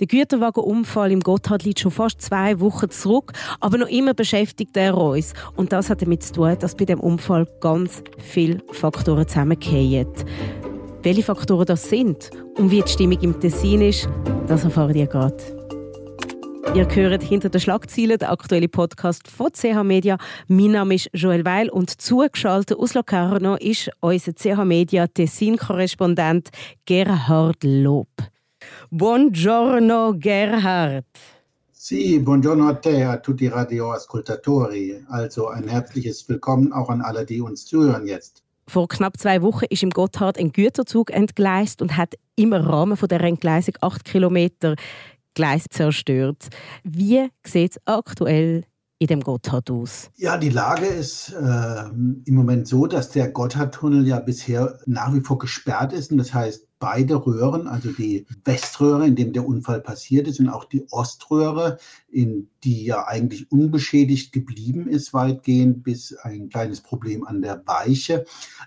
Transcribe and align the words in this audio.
Der 0.00 0.06
Güterwagenunfall 0.06 1.10
im 1.10 1.18
Gotthard 1.18 1.64
liegt 1.64 1.80
schon 1.80 1.90
fast 1.90 2.22
zwei 2.22 2.60
Wochen 2.60 2.88
zurück, 2.88 3.32
aber 3.58 3.78
noch 3.78 3.88
immer 3.88 4.14
beschäftigt 4.14 4.76
er 4.76 4.96
uns. 4.96 5.32
Und 5.56 5.72
das 5.72 5.90
hat 5.90 6.02
damit 6.02 6.22
zu 6.22 6.34
tun, 6.34 6.56
dass 6.56 6.76
bei 6.76 6.84
dem 6.84 7.00
Unfall 7.00 7.48
ganz 7.60 8.04
viele 8.18 8.62
Faktoren 8.70 9.26
zusammenkommen. 9.26 10.06
Welche 11.02 11.24
Faktoren 11.24 11.66
das 11.66 11.88
sind 11.88 12.30
und 12.56 12.70
wie 12.70 12.80
die 12.82 12.88
Stimmung 12.88 13.20
im 13.22 13.40
Tessin 13.40 13.82
ist, 13.82 14.08
das 14.46 14.62
erfahrt 14.62 14.94
ihr 14.94 15.08
gerade. 15.08 15.36
Ihr 16.74 16.86
hört 16.94 17.22
hinter 17.24 17.48
den 17.48 17.60
Schlagzeilen 17.60 18.18
den 18.18 18.28
aktuellen 18.28 18.70
Podcast 18.70 19.26
von 19.26 19.50
CH 19.52 19.82
Media. 19.82 20.16
Mein 20.46 20.72
Name 20.72 20.94
ist 20.94 21.10
Joel 21.12 21.44
Weil 21.44 21.70
und 21.70 22.00
zugeschaltet 22.00 22.78
aus 22.78 22.94
Locarno 22.94 23.56
ist 23.56 23.90
unser 23.98 24.32
CH 24.32 24.64
Media 24.64 25.08
Tessin-Korrespondent 25.08 26.50
Gerhard 26.84 27.64
Lob. 27.64 28.08
Buongiorno 28.90 30.14
Gerhard. 30.16 31.04
Sì, 31.70 32.20
buongiorno 32.20 32.68
a 32.68 32.74
te, 32.74 33.02
a 33.04 33.18
tutti 33.18 33.48
radioascoltatori. 33.48 35.04
Also 35.08 35.48
ein 35.48 35.68
herzliches 35.68 36.28
Willkommen 36.28 36.72
auch 36.72 36.90
an 36.90 37.00
alle, 37.00 37.24
die 37.24 37.40
uns 37.40 37.64
zuhören 37.64 38.06
jetzt. 38.06 38.42
Vor 38.66 38.88
knapp 38.88 39.16
zwei 39.16 39.40
Wochen 39.40 39.64
ist 39.70 39.82
im 39.82 39.90
Gotthard 39.90 40.38
ein 40.38 40.52
Güterzug 40.52 41.10
entgleist 41.10 41.80
und 41.80 41.96
hat 41.96 42.16
im 42.36 42.52
Rahmen 42.52 42.96
von 42.96 43.08
der 43.08 43.22
Entgleisung 43.22 43.74
acht 43.80 44.04
Kilometer 44.04 44.76
Gleis 45.34 45.64
zerstört. 45.70 46.48
Wie 46.84 47.28
sieht 47.46 47.70
es 47.70 47.80
aktuell 47.86 48.64
in 48.98 49.06
dem 49.06 49.20
Gotthard 49.20 49.70
aus? 49.70 50.10
Ja, 50.16 50.36
die 50.36 50.48
Lage 50.48 50.86
ist 50.86 51.32
äh, 51.32 51.84
im 51.88 52.34
Moment 52.34 52.66
so, 52.66 52.86
dass 52.86 53.10
der 53.10 53.28
Gotthardtunnel 53.28 54.06
ja 54.06 54.18
bisher 54.18 54.78
nach 54.86 55.14
wie 55.14 55.20
vor 55.20 55.38
gesperrt 55.38 55.92
ist. 55.92 56.10
Und 56.10 56.18
das 56.18 56.34
heißt, 56.34 56.68
beide 56.78 57.26
Röhren, 57.26 57.66
also 57.66 57.90
die 57.92 58.26
Weströhre, 58.44 59.06
in 59.06 59.16
dem 59.16 59.32
der 59.32 59.46
Unfall 59.46 59.80
passiert 59.80 60.28
ist, 60.28 60.40
und 60.40 60.48
auch 60.48 60.64
die 60.64 60.86
Oströhre, 60.90 61.78
in 62.10 62.48
die 62.64 62.84
ja 62.84 63.06
eigentlich 63.06 63.50
unbeschädigt 63.50 64.32
geblieben 64.32 64.88
ist, 64.88 65.12
weitgehend, 65.12 65.82
bis 65.82 66.14
ein 66.16 66.48
kleines 66.48 66.80
Problem 66.80 67.26
an 67.26 67.42
der 67.42 67.62
Weiche. 67.66 68.24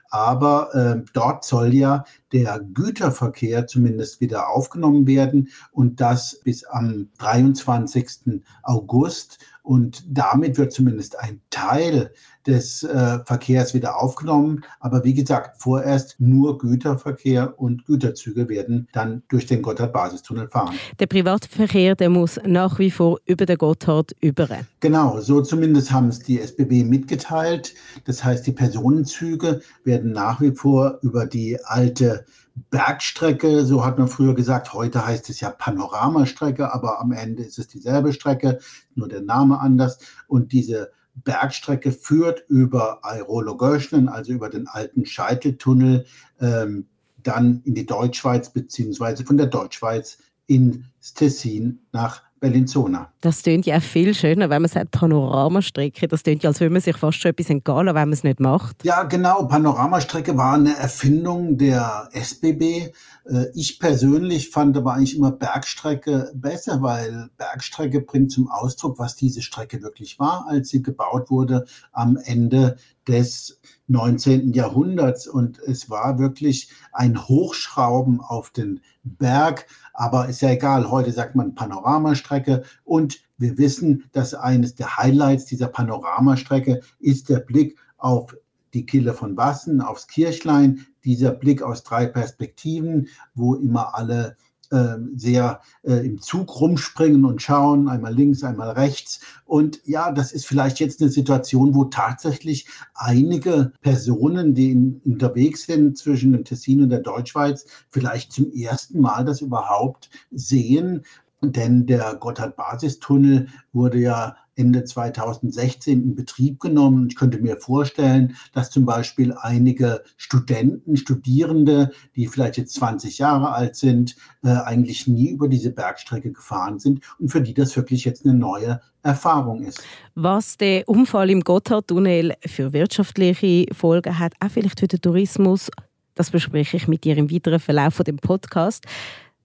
Aber 0.10 0.74
äh, 0.76 1.04
dort 1.14 1.46
soll 1.46 1.74
ja 1.74 2.06
der 2.32 2.60
Güterverkehr 2.60 3.68
zumindest 3.68 4.22
wieder 4.22 4.50
aufgenommen 4.50 5.08
werden 5.08 5.50
und 5.72 6.00
das 6.00 6.40
bis 6.44 6.64
am 6.64 7.10
23. 7.18 8.42
August. 8.64 9.40
Und 9.64 10.04
damit 10.08 10.58
wird 10.58 10.74
zumindest 10.74 11.20
ein 11.20 11.40
Teil 11.50 12.12
des 12.48 12.84
äh, 12.84 13.20
Verkehrs 13.26 13.74
wieder 13.74 14.02
aufgenommen. 14.02 14.64
Aber 14.80 15.04
wie 15.04 15.14
gesagt, 15.14 15.62
vorerst 15.62 16.16
nur 16.20 16.58
Güterverkehr 16.58 17.60
und 17.60 17.86
Güterzüge 17.86 18.50
werden 18.50 18.88
dann 18.94 19.22
durch 19.30 19.46
den 19.46 19.62
Gotthard-Basistunnel 19.62 20.50
fahren. 20.50 20.76
Der 21.00 21.06
Privatverkehr, 21.06 21.96
der 21.96 22.10
muss 22.10 22.40
nach 22.46 22.80
wie 22.80 22.90
vor 22.90 23.20
über 23.26 23.46
den 23.46 23.58
Gotthard 23.58 24.16
über. 24.22 24.48
Genau, 24.80 25.20
so 25.20 25.42
zumindest 25.42 25.92
haben 25.92 26.10
es 26.10 26.20
die 26.20 26.40
SBB 26.40 26.84
mitgeteilt. 26.84 27.76
Das 28.06 28.24
heißt, 28.24 28.48
die 28.48 28.52
Personenzüge 28.52 29.62
werden 29.84 30.12
nach 30.12 30.42
wie 30.42 30.52
vor 30.52 30.98
über 31.04 31.26
die 31.26 31.60
alte 31.64 32.26
Bergstrecke, 32.70 33.66
so 33.66 33.86
hat 33.86 33.98
man 33.98 34.08
früher 34.08 34.36
gesagt, 34.36 34.74
heute 34.74 35.06
heißt 35.06 35.30
es 35.30 35.40
ja 35.40 35.52
Panoramastrecke, 35.52 36.74
aber 36.74 37.00
am 37.00 37.12
Ende 37.12 37.44
ist 37.44 37.60
es 37.60 37.68
dieselbe 37.68 38.14
Strecke, 38.14 38.60
nur 38.96 39.08
der 39.08 39.22
Name 39.22 39.60
anders. 39.60 40.00
Und 40.28 40.52
diese 40.52 40.92
Bergstrecke 41.16 41.92
führt 41.92 42.44
über 42.48 43.00
Airolo-Göschnen, 43.04 44.10
also 44.10 44.32
über 44.34 44.50
den 44.50 44.68
alten 44.68 45.06
Scheiteltunnel, 45.06 46.06
ähm, 46.40 46.88
dann 47.24 47.62
in 47.64 47.76
die 47.76 47.86
Deutschschweiz, 47.86 48.50
beziehungsweise 48.50 49.26
von 49.26 49.38
der 49.38 49.48
Deutschschweiz 49.48 50.18
ins 50.48 51.14
Tessin 51.14 51.80
nach 51.92 52.24
Bellinzona. 52.42 53.14
Das 53.22 53.44
klingt 53.44 53.68
ja 53.68 53.80
viel 53.80 54.16
schöner, 54.16 54.50
wenn 54.50 54.64
man 54.64 54.70
sagt 54.70 54.92
Panoramastrecke. 54.92 56.08
Das 56.08 56.24
klingt 56.24 56.42
ja, 56.42 56.50
als 56.50 56.60
würde 56.60 56.74
man 56.74 56.82
sich 56.82 56.98
fast 56.98 57.22
schon 57.22 57.30
etwas 57.30 57.50
entgehen, 57.52 57.86
wenn 57.86 57.94
man 57.94 58.12
es 58.12 58.24
nicht 58.24 58.40
macht. 58.40 58.84
Ja, 58.84 59.04
genau. 59.04 59.46
Panoramastrecke 59.46 60.36
war 60.36 60.56
eine 60.56 60.76
Erfindung 60.76 61.58
der 61.58 62.10
SBB. 62.14 62.94
Äh, 63.26 63.46
ich 63.54 63.80
persönlich 63.80 64.50
fand 64.50 64.76
aber 64.76 64.96
eigentlich 64.96 65.16
immer 65.16 65.32
Bergstrecke 65.32 66.32
besser, 66.34 66.82
weil 66.82 67.30
Bergstrecke 67.38 68.02
bringt 68.02 68.32
zum 68.32 68.50
Ausdruck, 68.50 68.98
was 68.98 69.16
diese 69.16 69.44
Strecke 69.44 69.84
wirklich 69.84 70.18
war, 70.20 70.48
als 70.50 70.70
sie 70.70 70.82
gebaut 70.82 71.30
wurde 71.30 71.66
am 71.92 72.18
Ende 72.18 72.78
des 73.08 73.60
19. 73.92 74.54
Jahrhunderts. 74.54 75.28
Und 75.28 75.60
es 75.60 75.90
war 75.90 76.20
wirklich 76.20 76.72
ein 76.92 77.28
Hochschrauben 77.28 78.22
auf 78.22 78.50
den 78.50 78.82
Berg 79.04 79.68
aber 79.94 80.30
ist 80.30 80.42
ja 80.42 80.50
egal, 80.50 80.90
heute 80.90 81.12
sagt 81.12 81.36
man 81.36 81.56
Panoramastrecke 81.56 82.64
und 82.84 83.20
wir 83.38 83.58
wissen, 83.58 84.10
dass 84.14 84.34
eines 84.34 84.76
der 84.76 84.98
Highlights 84.98 85.46
dieser 85.46 85.68
Panoramastrecke 85.68 86.82
ist 87.00 87.30
der 87.30 87.40
Blick 87.40 87.78
auf 87.98 88.36
die 88.74 88.86
Kille 88.86 89.14
von 89.14 89.36
Bassen, 89.36 89.82
aufs 89.82 90.08
Kirchlein, 90.08 90.88
dieser 91.04 91.32
Blick 91.32 91.62
aus 91.62 91.84
drei 91.84 92.06
Perspektiven, 92.06 93.10
wo 93.36 93.56
immer 93.56 93.96
alle 93.96 94.38
ähm, 94.72 95.12
sehr 95.16 95.62
äh, 95.84 96.06
im 96.06 96.22
Zug 96.22 96.60
rumspringen 96.60 97.26
und 97.26 97.42
schauen, 97.42 97.90
einmal 97.90 98.14
links, 98.14 98.44
einmal 98.44 98.72
rechts. 98.72 99.20
Und 99.46 99.82
ja, 99.86 100.12
das 100.12 100.32
ist 100.32 100.46
vielleicht 100.46 100.80
jetzt 100.80 101.02
eine 101.02 101.10
Situation, 101.10 101.76
wo 101.76 101.86
tatsächlich 101.86 102.68
einige 102.94 103.74
Personen, 103.82 104.54
die 104.54 104.72
in, 104.72 105.02
unterwegs 105.06 105.66
sind 105.66 105.98
zwischen 105.98 106.32
dem 106.32 106.46
Tessin 106.46 106.82
und 106.82 106.90
der 106.90 107.00
Deutschschweiz, 107.00 107.66
vielleicht 107.90 108.32
zum 108.32 108.52
ersten 108.54 109.02
Mal 109.02 109.26
das 109.26 109.42
überhaupt 109.42 110.10
sehen. 110.32 111.04
Denn 111.42 111.88
der 111.88 112.16
Gotthard-Basistunnel 112.16 113.48
wurde 113.74 114.00
ja 114.00 114.36
Ende 114.56 114.84
2016 114.84 116.04
in 116.04 116.16
Betrieb 116.16 116.60
genommen. 116.60 117.08
Ich 117.10 117.16
könnte 117.16 117.40
mir 117.40 117.58
vorstellen, 117.58 118.36
dass 118.54 118.70
zum 118.70 118.86
Beispiel 118.86 119.34
einige 119.34 120.04
Studenten, 120.18 120.98
Studierende, 120.98 121.92
die 122.16 122.28
vielleicht 122.28 122.58
jetzt 122.58 122.76
20 122.76 123.18
Jahre 123.18 123.54
alt 123.54 123.76
sind, 123.76 124.16
äh, 124.44 124.50
eigentlich 124.50 125.08
nie 125.08 125.30
über 125.30 125.48
diese 125.48 125.72
Bergstrecke 125.72 126.32
gefahren 126.32 126.80
sind 126.80 127.02
und 127.20 127.30
für 127.30 127.42
die 127.42 127.54
das 127.54 127.76
wirklich 127.76 128.06
jetzt 128.06 128.26
eine 128.26 128.36
neue 128.36 128.82
Erfahrung 129.04 129.64
ist. 129.64 129.82
Was 130.14 130.58
der 130.58 130.88
Unfall 130.88 131.32
im 131.32 131.42
Gotthardtunnel 131.42 132.34
für 132.46 132.72
wirtschaftliche 132.74 133.66
Folgen 133.74 134.20
hat, 134.20 134.34
auch 134.40 134.50
vielleicht 134.50 134.80
für 134.80 134.88
den 134.88 135.02
Tourismus, 135.02 135.72
das 136.14 136.30
bespreche 136.30 136.78
ich 136.78 136.88
mit 136.88 137.04
dir 137.04 137.18
im 137.18 137.32
weiteren 137.32 137.60
Verlauf 137.60 137.96
von 137.96 138.04
dem 138.04 138.18
Podcast. 138.18 138.86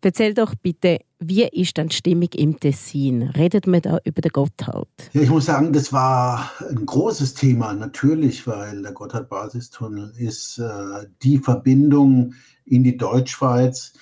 Erzähl 0.03 0.35
doch 0.35 0.55
bitte, 0.55 1.01
wie 1.19 1.45
ist 1.45 1.77
denn 1.77 1.89
die 1.89 1.97
Stimmung 1.97 2.29
im 2.35 2.61
Tessin? 2.61 3.23
Redet 3.23 3.67
man 3.67 3.81
da 3.81 3.99
über 4.05 4.21
den 4.21 4.33
Gotthard? 4.33 4.89
Ja, 5.13 5.23
ich 5.23 5.31
muss 5.31 5.47
sagen, 5.47 5.73
das 5.73 5.93
war 5.93 6.51
ein 6.69 6.85
großes 6.85 7.35
Thema, 7.35 7.73
natürlich, 7.73 8.47
weil 8.47 8.83
der 8.83 8.93
Gotthard-Basistunnel 8.93 10.13
ist 10.19 10.59
äh, 10.59 11.07
die 11.23 11.39
Verbindung 11.39 12.35
in 12.65 12.85
die 12.85 12.97
Deutschschweiz. 12.97 13.95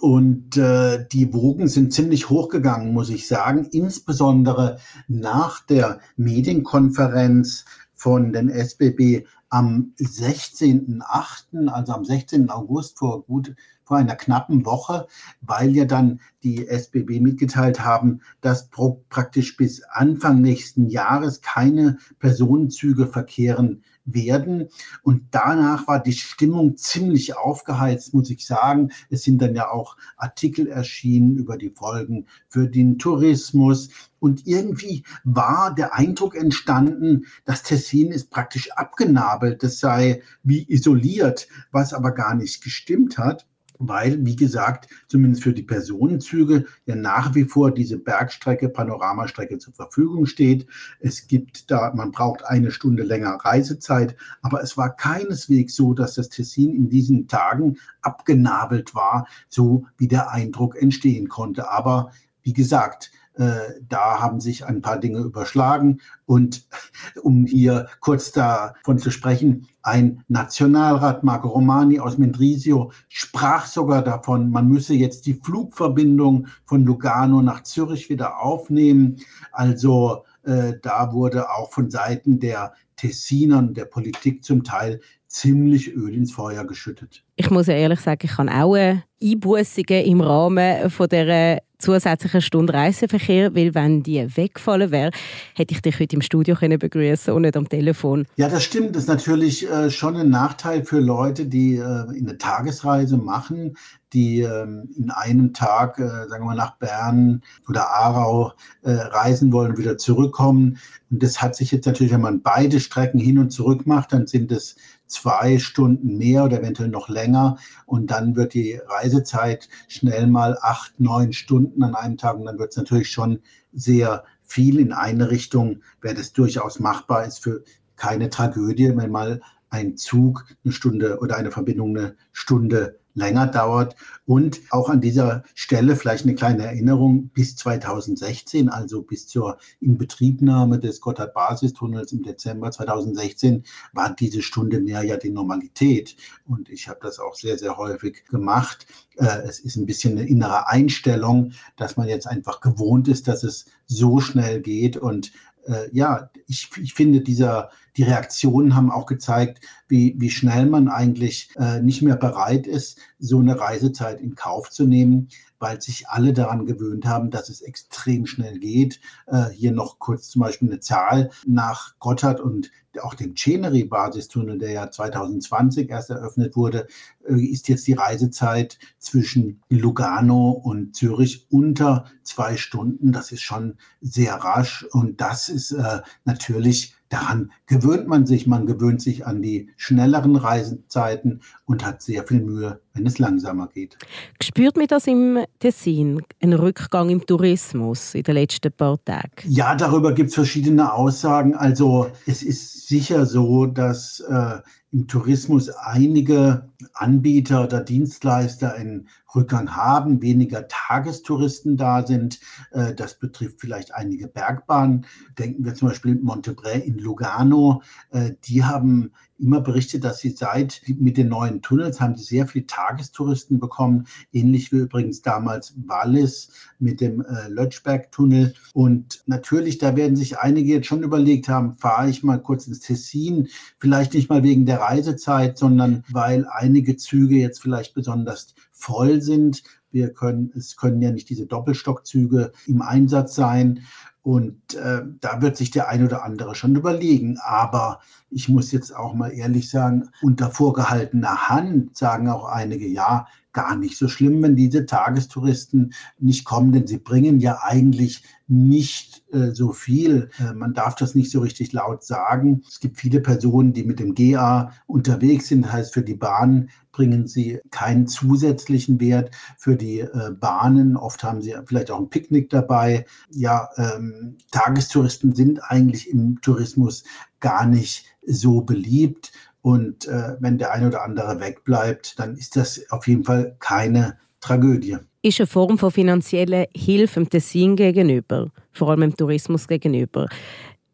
Und 0.00 0.56
äh, 0.56 1.06
die 1.12 1.32
Wogen 1.32 1.68
sind 1.68 1.92
ziemlich 1.92 2.30
hochgegangen, 2.30 2.92
muss 2.92 3.10
ich 3.10 3.26
sagen, 3.26 3.68
insbesondere 3.72 4.78
nach 5.08 5.64
der 5.66 6.00
Medienkonferenz 6.16 7.64
von 7.94 8.32
den 8.32 8.48
SBB 8.48 9.26
am 9.50 9.92
16.8., 9.98 11.68
also 11.68 11.92
am 11.92 12.04
16. 12.04 12.50
August 12.50 12.98
vor 12.98 13.24
gut 13.24 13.54
vor 13.90 13.96
einer 13.96 14.14
knappen 14.14 14.64
Woche, 14.64 15.08
weil 15.40 15.74
ja 15.74 15.84
dann 15.84 16.20
die 16.44 16.68
SBB 16.68 17.18
mitgeteilt 17.18 17.80
haben, 17.80 18.20
dass 18.40 18.70
praktisch 19.08 19.56
bis 19.56 19.82
Anfang 19.82 20.40
nächsten 20.40 20.88
Jahres 20.88 21.40
keine 21.40 21.98
Personenzüge 22.20 23.08
verkehren 23.08 23.82
werden. 24.04 24.68
Und 25.02 25.22
danach 25.32 25.88
war 25.88 26.00
die 26.00 26.12
Stimmung 26.12 26.76
ziemlich 26.76 27.36
aufgeheizt, 27.36 28.14
muss 28.14 28.30
ich 28.30 28.46
sagen. 28.46 28.92
Es 29.10 29.24
sind 29.24 29.42
dann 29.42 29.56
ja 29.56 29.70
auch 29.70 29.96
Artikel 30.16 30.68
erschienen 30.68 31.36
über 31.36 31.56
die 31.56 31.70
Folgen 31.70 32.26
für 32.48 32.68
den 32.68 32.96
Tourismus. 32.96 33.88
Und 34.20 34.46
irgendwie 34.46 35.02
war 35.24 35.74
der 35.74 35.94
Eindruck 35.94 36.36
entstanden, 36.36 37.26
das 37.44 37.62
Tessin 37.62 38.12
ist 38.12 38.30
praktisch 38.30 38.70
abgenabelt, 38.72 39.39
das 39.40 39.78
sei 39.78 40.22
wie 40.42 40.66
isoliert, 40.68 41.48
was 41.72 41.92
aber 41.92 42.12
gar 42.12 42.34
nicht 42.34 42.62
gestimmt 42.62 43.18
hat 43.18 43.46
weil, 43.80 44.24
wie 44.24 44.36
gesagt, 44.36 44.88
zumindest 45.08 45.42
für 45.42 45.54
die 45.54 45.62
Personenzüge 45.62 46.66
ja 46.84 46.94
nach 46.94 47.34
wie 47.34 47.44
vor 47.44 47.72
diese 47.72 47.98
Bergstrecke, 47.98 48.68
Panoramastrecke 48.68 49.58
zur 49.58 49.72
Verfügung 49.72 50.26
steht. 50.26 50.66
Es 51.00 51.26
gibt 51.26 51.70
da, 51.70 51.92
man 51.94 52.12
braucht 52.12 52.44
eine 52.44 52.70
Stunde 52.70 53.02
länger 53.02 53.38
Reisezeit, 53.40 54.14
aber 54.42 54.62
es 54.62 54.76
war 54.76 54.94
keineswegs 54.94 55.74
so, 55.74 55.94
dass 55.94 56.14
das 56.14 56.28
Tessin 56.28 56.74
in 56.74 56.90
diesen 56.90 57.26
Tagen 57.26 57.78
abgenabelt 58.02 58.94
war, 58.94 59.26
so 59.48 59.86
wie 59.96 60.08
der 60.08 60.30
Eindruck 60.30 60.80
entstehen 60.80 61.28
konnte. 61.28 61.70
Aber 61.70 62.12
wie 62.42 62.52
gesagt, 62.52 63.10
da 63.36 64.20
haben 64.20 64.40
sich 64.40 64.66
ein 64.66 64.82
paar 64.82 64.98
Dinge 64.98 65.20
überschlagen. 65.20 66.00
Und 66.26 66.66
um 67.22 67.46
hier 67.46 67.88
kurz 68.00 68.32
davon 68.32 68.98
zu 68.98 69.10
sprechen, 69.10 69.66
ein 69.82 70.24
Nationalrat, 70.28 71.24
Marco 71.24 71.48
Romani 71.48 72.00
aus 72.00 72.18
Mendrisio, 72.18 72.92
sprach 73.08 73.66
sogar 73.66 74.02
davon, 74.02 74.50
man 74.50 74.68
müsse 74.68 74.94
jetzt 74.94 75.26
die 75.26 75.34
Flugverbindung 75.34 76.48
von 76.66 76.84
Lugano 76.84 77.40
nach 77.40 77.62
Zürich 77.62 78.10
wieder 78.10 78.42
aufnehmen. 78.42 79.16
Also 79.52 80.24
äh, 80.42 80.74
da 80.82 81.12
wurde 81.12 81.50
auch 81.50 81.70
von 81.72 81.90
Seiten 81.90 82.40
der 82.40 82.74
Tessinern, 82.96 83.72
der 83.72 83.86
Politik 83.86 84.44
zum 84.44 84.64
Teil 84.64 85.00
ziemlich 85.30 85.94
Öl 85.94 86.14
ins 86.14 86.32
Feuer 86.32 86.64
geschüttet. 86.64 87.22
Ich 87.36 87.50
muss 87.50 87.68
ja 87.68 87.74
ehrlich 87.74 88.00
sagen, 88.00 88.20
ich 88.24 88.36
habe 88.36 88.52
auch 88.52 88.76
Einbußungen 89.22 90.04
im 90.04 90.20
Rahmen 90.20 90.90
von 90.90 91.08
der 91.08 91.62
zusätzlichen 91.78 92.42
Stunde 92.42 92.74
Reiseverkehr, 92.74 93.54
weil 93.54 93.74
wenn 93.74 94.02
die 94.02 94.26
wegfallen 94.36 94.90
wäre, 94.90 95.12
hätte 95.54 95.72
ich 95.72 95.80
dich 95.80 95.98
heute 95.98 96.16
im 96.16 96.22
Studio 96.22 96.54
können 96.56 96.78
begrüßen 96.78 97.32
und 97.32 97.42
nicht 97.42 97.56
am 97.56 97.68
Telefon. 97.68 98.26
Ja, 98.36 98.48
das 98.48 98.64
stimmt. 98.64 98.96
Das 98.96 99.04
ist 99.04 99.08
natürlich 99.08 99.70
äh, 99.70 99.88
schon 99.90 100.16
ein 100.16 100.30
Nachteil 100.30 100.84
für 100.84 101.00
Leute, 101.00 101.46
die 101.46 101.76
äh, 101.76 101.82
eine 101.82 102.36
Tagesreise 102.36 103.16
machen, 103.16 103.76
die 104.12 104.40
äh, 104.40 104.66
in 104.96 105.10
einem 105.10 105.54
Tag, 105.54 105.98
äh, 105.98 106.28
sagen 106.28 106.42
wir 106.42 106.48
mal, 106.48 106.56
nach 106.56 106.76
Bern 106.76 107.42
oder 107.68 107.88
Aarau 107.88 108.52
äh, 108.82 108.90
reisen 108.90 109.52
wollen 109.52 109.70
und 109.70 109.78
wieder 109.78 109.96
zurückkommen. 109.96 110.78
Und 111.10 111.22
das 111.22 111.40
hat 111.40 111.56
sich 111.56 111.70
jetzt 111.70 111.86
natürlich, 111.86 112.12
wenn 112.12 112.20
man 112.20 112.42
beide 112.42 112.80
Strecken 112.80 113.20
hin 113.20 113.38
und 113.38 113.50
zurück 113.50 113.86
macht, 113.86 114.12
dann 114.12 114.26
sind 114.26 114.52
es 114.52 114.76
zwei 115.10 115.58
Stunden 115.58 116.16
mehr 116.16 116.44
oder 116.44 116.60
eventuell 116.60 116.88
noch 116.88 117.08
länger. 117.08 117.58
Und 117.86 118.10
dann 118.10 118.36
wird 118.36 118.54
die 118.54 118.80
Reisezeit 118.86 119.68
schnell 119.88 120.26
mal 120.26 120.56
acht, 120.60 120.98
neun 120.98 121.32
Stunden 121.32 121.82
an 121.82 121.94
einem 121.94 122.16
Tag. 122.16 122.36
Und 122.36 122.46
dann 122.46 122.58
wird 122.58 122.70
es 122.70 122.76
natürlich 122.76 123.10
schon 123.10 123.40
sehr 123.72 124.24
viel 124.42 124.78
in 124.78 124.92
eine 124.92 125.30
Richtung, 125.30 125.82
wäre 126.00 126.14
das 126.14 126.32
durchaus 126.32 126.80
machbar, 126.80 127.24
ist 127.24 127.42
für 127.42 127.62
keine 127.96 128.30
Tragödie, 128.30 128.96
wenn 128.96 129.10
mal 129.10 129.40
ein 129.68 129.96
Zug 129.96 130.46
eine 130.64 130.72
Stunde 130.72 131.18
oder 131.20 131.36
eine 131.36 131.50
Verbindung 131.50 131.96
eine 131.96 132.16
Stunde 132.32 132.99
länger 133.14 133.46
dauert. 133.46 133.96
Und 134.26 134.60
auch 134.70 134.88
an 134.88 135.00
dieser 135.00 135.42
Stelle 135.54 135.96
vielleicht 135.96 136.24
eine 136.24 136.34
kleine 136.34 136.64
Erinnerung, 136.64 137.28
bis 137.28 137.56
2016, 137.56 138.68
also 138.68 139.02
bis 139.02 139.26
zur 139.26 139.58
Inbetriebnahme 139.80 140.78
des 140.78 141.00
Gotthard-Basistunnels 141.00 142.12
im 142.12 142.22
Dezember 142.22 142.70
2016, 142.70 143.64
war 143.92 144.14
diese 144.14 144.42
Stunde 144.42 144.80
mehr 144.80 145.02
ja 145.02 145.16
die 145.16 145.30
Normalität. 145.30 146.16
Und 146.46 146.68
ich 146.68 146.88
habe 146.88 147.00
das 147.02 147.18
auch 147.18 147.34
sehr, 147.34 147.58
sehr 147.58 147.76
häufig 147.76 148.24
gemacht. 148.26 148.86
Äh, 149.16 149.42
es 149.48 149.60
ist 149.60 149.76
ein 149.76 149.86
bisschen 149.86 150.18
eine 150.18 150.28
innere 150.28 150.68
Einstellung, 150.68 151.52
dass 151.76 151.96
man 151.96 152.08
jetzt 152.08 152.26
einfach 152.26 152.60
gewohnt 152.60 153.08
ist, 153.08 153.28
dass 153.28 153.42
es 153.42 153.66
so 153.86 154.20
schnell 154.20 154.60
geht 154.60 154.96
und 154.96 155.32
äh, 155.66 155.88
ja, 155.92 156.30
ich, 156.46 156.70
ich 156.80 156.94
finde, 156.94 157.20
dieser, 157.20 157.70
die 157.96 158.02
Reaktionen 158.02 158.74
haben 158.74 158.90
auch 158.90 159.06
gezeigt, 159.06 159.60
wie, 159.88 160.14
wie 160.18 160.30
schnell 160.30 160.66
man 160.66 160.88
eigentlich 160.88 161.50
äh, 161.56 161.80
nicht 161.80 162.02
mehr 162.02 162.16
bereit 162.16 162.66
ist, 162.66 162.98
so 163.18 163.38
eine 163.38 163.58
Reisezeit 163.58 164.20
in 164.20 164.34
Kauf 164.34 164.70
zu 164.70 164.86
nehmen, 164.86 165.28
weil 165.58 165.80
sich 165.80 166.08
alle 166.08 166.32
daran 166.32 166.64
gewöhnt 166.64 167.04
haben, 167.04 167.30
dass 167.30 167.48
es 167.48 167.60
extrem 167.60 168.26
schnell 168.26 168.58
geht. 168.58 169.00
Äh, 169.26 169.50
hier 169.50 169.72
noch 169.72 169.98
kurz 169.98 170.30
zum 170.30 170.40
Beispiel 170.40 170.68
eine 170.68 170.80
Zahl 170.80 171.30
nach 171.46 171.98
Gotthard 171.98 172.40
und 172.40 172.70
auch 173.02 173.14
dem 173.14 173.34
Cheneri-Basistunnel, 173.34 174.58
der 174.58 174.72
ja 174.72 174.90
2020 174.90 175.90
erst 175.90 176.10
eröffnet 176.10 176.56
wurde, 176.56 176.88
äh, 177.28 177.34
ist 177.34 177.68
jetzt 177.68 177.86
die 177.86 177.92
Reisezeit 177.92 178.78
zwischen 178.98 179.62
Lugano 179.68 180.50
und 180.50 180.96
Zürich 180.96 181.46
unter 181.50 182.06
zwei 182.22 182.56
Stunden. 182.56 183.12
Das 183.12 183.30
ist 183.32 183.42
schon 183.42 183.76
sehr 184.00 184.34
rasch 184.34 184.84
und 184.92 185.20
das 185.20 185.48
ist 185.48 185.72
äh, 185.72 186.00
natürlich 186.24 186.96
Daran 187.10 187.50
gewöhnt 187.66 188.06
man 188.06 188.24
sich, 188.24 188.46
man 188.46 188.66
gewöhnt 188.66 189.02
sich 189.02 189.26
an 189.26 189.42
die 189.42 189.68
schnelleren 189.76 190.36
Reisezeiten 190.36 191.42
und 191.66 191.84
hat 191.84 192.02
sehr 192.02 192.24
viel 192.24 192.40
Mühe, 192.40 192.80
wenn 192.94 193.06
es 193.06 193.18
langsamer 193.18 193.68
geht. 193.68 193.96
Spürt 194.42 194.76
man 194.76 194.86
das 194.86 195.06
im 195.06 195.38
Tessin, 195.58 196.22
ein 196.42 196.52
Rückgang 196.52 197.08
im 197.10 197.24
Tourismus 197.24 198.14
in 198.14 198.22
den 198.22 198.34
letzten 198.34 198.72
paar 198.72 199.02
Tagen? 199.04 199.30
Ja, 199.46 199.74
darüber 199.74 200.12
gibt 200.12 200.30
es 200.30 200.34
verschiedene 200.34 200.92
Aussagen. 200.92 201.54
Also 201.54 202.10
es 202.26 202.42
ist 202.42 202.88
sicher 202.88 203.26
so, 203.26 203.66
dass 203.66 204.20
äh, 204.20 204.58
im 204.92 205.06
Tourismus 205.06 205.70
einige 205.70 206.68
Anbieter 206.94 207.64
oder 207.64 207.80
Dienstleister 207.80 208.74
einen 208.74 209.08
Rückgang 209.34 209.76
haben, 209.76 210.20
weniger 210.20 210.66
Tagestouristen 210.66 211.76
da 211.76 212.04
sind. 212.04 212.40
Äh, 212.72 212.94
das 212.94 213.18
betrifft 213.18 213.60
vielleicht 213.60 213.94
einige 213.94 214.26
Bergbahnen. 214.26 215.06
Denken 215.38 215.64
wir 215.64 215.74
zum 215.74 215.88
Beispiel 215.88 216.16
Montebré 216.16 216.80
in 216.80 216.98
Lugano. 216.98 217.82
Äh, 218.10 218.32
die 218.44 218.64
haben 218.64 219.12
immer 219.40 219.60
berichtet, 219.60 220.04
dass 220.04 220.18
sie 220.18 220.30
seit 220.30 220.82
mit 220.98 221.16
den 221.16 221.28
neuen 221.28 221.62
Tunnels 221.62 222.00
haben 222.00 222.16
sie 222.16 222.24
sehr 222.24 222.46
viele 222.46 222.66
Tagestouristen 222.66 223.58
bekommen, 223.58 224.06
ähnlich 224.32 224.72
wie 224.72 224.78
übrigens 224.78 225.22
damals 225.22 225.74
Wallis 225.86 226.50
mit 226.78 227.00
dem 227.00 227.22
äh, 227.22 227.48
Lötschberg-Tunnel. 227.48 228.54
Und 228.74 229.22
natürlich, 229.26 229.78
da 229.78 229.96
werden 229.96 230.16
sich 230.16 230.38
einige 230.38 230.74
jetzt 230.74 230.86
schon 230.86 231.02
überlegt 231.02 231.48
haben, 231.48 231.76
fahre 231.76 232.10
ich 232.10 232.22
mal 232.22 232.38
kurz 232.38 232.66
ins 232.66 232.80
Tessin, 232.80 233.48
vielleicht 233.78 234.14
nicht 234.14 234.28
mal 234.28 234.42
wegen 234.42 234.66
der 234.66 234.80
Reisezeit, 234.80 235.58
sondern 235.58 236.04
weil 236.10 236.46
einige 236.50 236.96
Züge 236.96 237.36
jetzt 237.36 237.60
vielleicht 237.60 237.94
besonders 237.94 238.54
voll 238.70 239.20
sind. 239.20 239.62
Wir 239.92 240.12
können, 240.12 240.52
es 240.56 240.76
können 240.76 241.02
ja 241.02 241.10
nicht 241.10 241.28
diese 241.30 241.46
Doppelstockzüge 241.46 242.52
im 242.66 242.80
Einsatz 242.80 243.34
sein. 243.34 243.80
Und 244.22 244.74
äh, 244.74 245.02
da 245.20 245.40
wird 245.40 245.56
sich 245.56 245.70
der 245.70 245.88
ein 245.88 246.04
oder 246.04 246.24
andere 246.24 246.54
schon 246.54 246.76
überlegen. 246.76 247.38
Aber 247.42 248.00
ich 248.30 248.48
muss 248.48 248.72
jetzt 248.72 248.94
auch 248.94 249.14
mal 249.14 249.32
ehrlich 249.32 249.70
sagen, 249.70 250.10
unter 250.22 250.50
vorgehaltener 250.50 251.48
Hand 251.48 251.96
sagen 251.96 252.28
auch 252.28 252.44
einige, 252.44 252.86
ja, 252.86 253.26
gar 253.52 253.76
nicht 253.76 253.96
so 253.96 254.08
schlimm, 254.08 254.42
wenn 254.42 254.56
diese 254.56 254.86
Tagestouristen 254.86 255.92
nicht 256.18 256.44
kommen, 256.44 256.72
denn 256.72 256.86
sie 256.86 256.98
bringen 256.98 257.40
ja 257.40 257.60
eigentlich 257.62 258.22
nicht 258.50 259.22
äh, 259.32 259.52
so 259.52 259.72
viel. 259.72 260.28
Äh, 260.38 260.54
man 260.54 260.74
darf 260.74 260.96
das 260.96 261.14
nicht 261.14 261.30
so 261.30 261.40
richtig 261.40 261.72
laut 261.72 262.04
sagen. 262.04 262.62
Es 262.68 262.80
gibt 262.80 262.98
viele 262.98 263.20
Personen, 263.20 263.72
die 263.72 263.84
mit 263.84 264.00
dem 264.00 264.14
GA 264.14 264.72
unterwegs 264.86 265.48
sind. 265.48 265.64
Das 265.64 265.72
heißt, 265.72 265.94
für 265.94 266.02
die 266.02 266.14
Bahn 266.14 266.68
bringen 266.92 267.28
sie 267.28 267.60
keinen 267.70 268.08
zusätzlichen 268.08 269.00
Wert. 269.00 269.34
Für 269.56 269.76
die 269.76 270.00
äh, 270.00 270.32
Bahnen, 270.32 270.96
oft 270.96 271.22
haben 271.22 271.42
sie 271.42 271.54
vielleicht 271.64 271.92
auch 271.92 272.00
ein 272.00 272.10
Picknick 272.10 272.50
dabei. 272.50 273.06
Ja, 273.30 273.68
ähm, 273.76 274.36
Tagestouristen 274.50 275.34
sind 275.34 275.60
eigentlich 275.62 276.10
im 276.10 276.40
Tourismus 276.40 277.04
gar 277.38 277.66
nicht 277.66 278.04
so 278.26 278.62
beliebt. 278.62 279.32
Und 279.62 280.06
äh, 280.08 280.36
wenn 280.40 280.58
der 280.58 280.72
eine 280.72 280.88
oder 280.88 281.02
andere 281.02 281.40
wegbleibt, 281.40 282.18
dann 282.18 282.36
ist 282.36 282.56
das 282.56 282.80
auf 282.90 283.06
jeden 283.06 283.24
Fall 283.24 283.56
keine 283.58 284.18
Tragödie. 284.40 284.96
Ist 285.22 285.40
eine 285.40 285.46
Form 285.46 285.76
von 285.76 285.90
finanzieller 285.90 286.66
Hilfe 286.74 287.20
dem 287.20 287.28
Tessin 287.28 287.76
gegenüber, 287.76 288.50
vor 288.72 288.90
allem 288.90 289.02
im 289.02 289.16
Tourismus 289.16 289.68
gegenüber. 289.68 290.28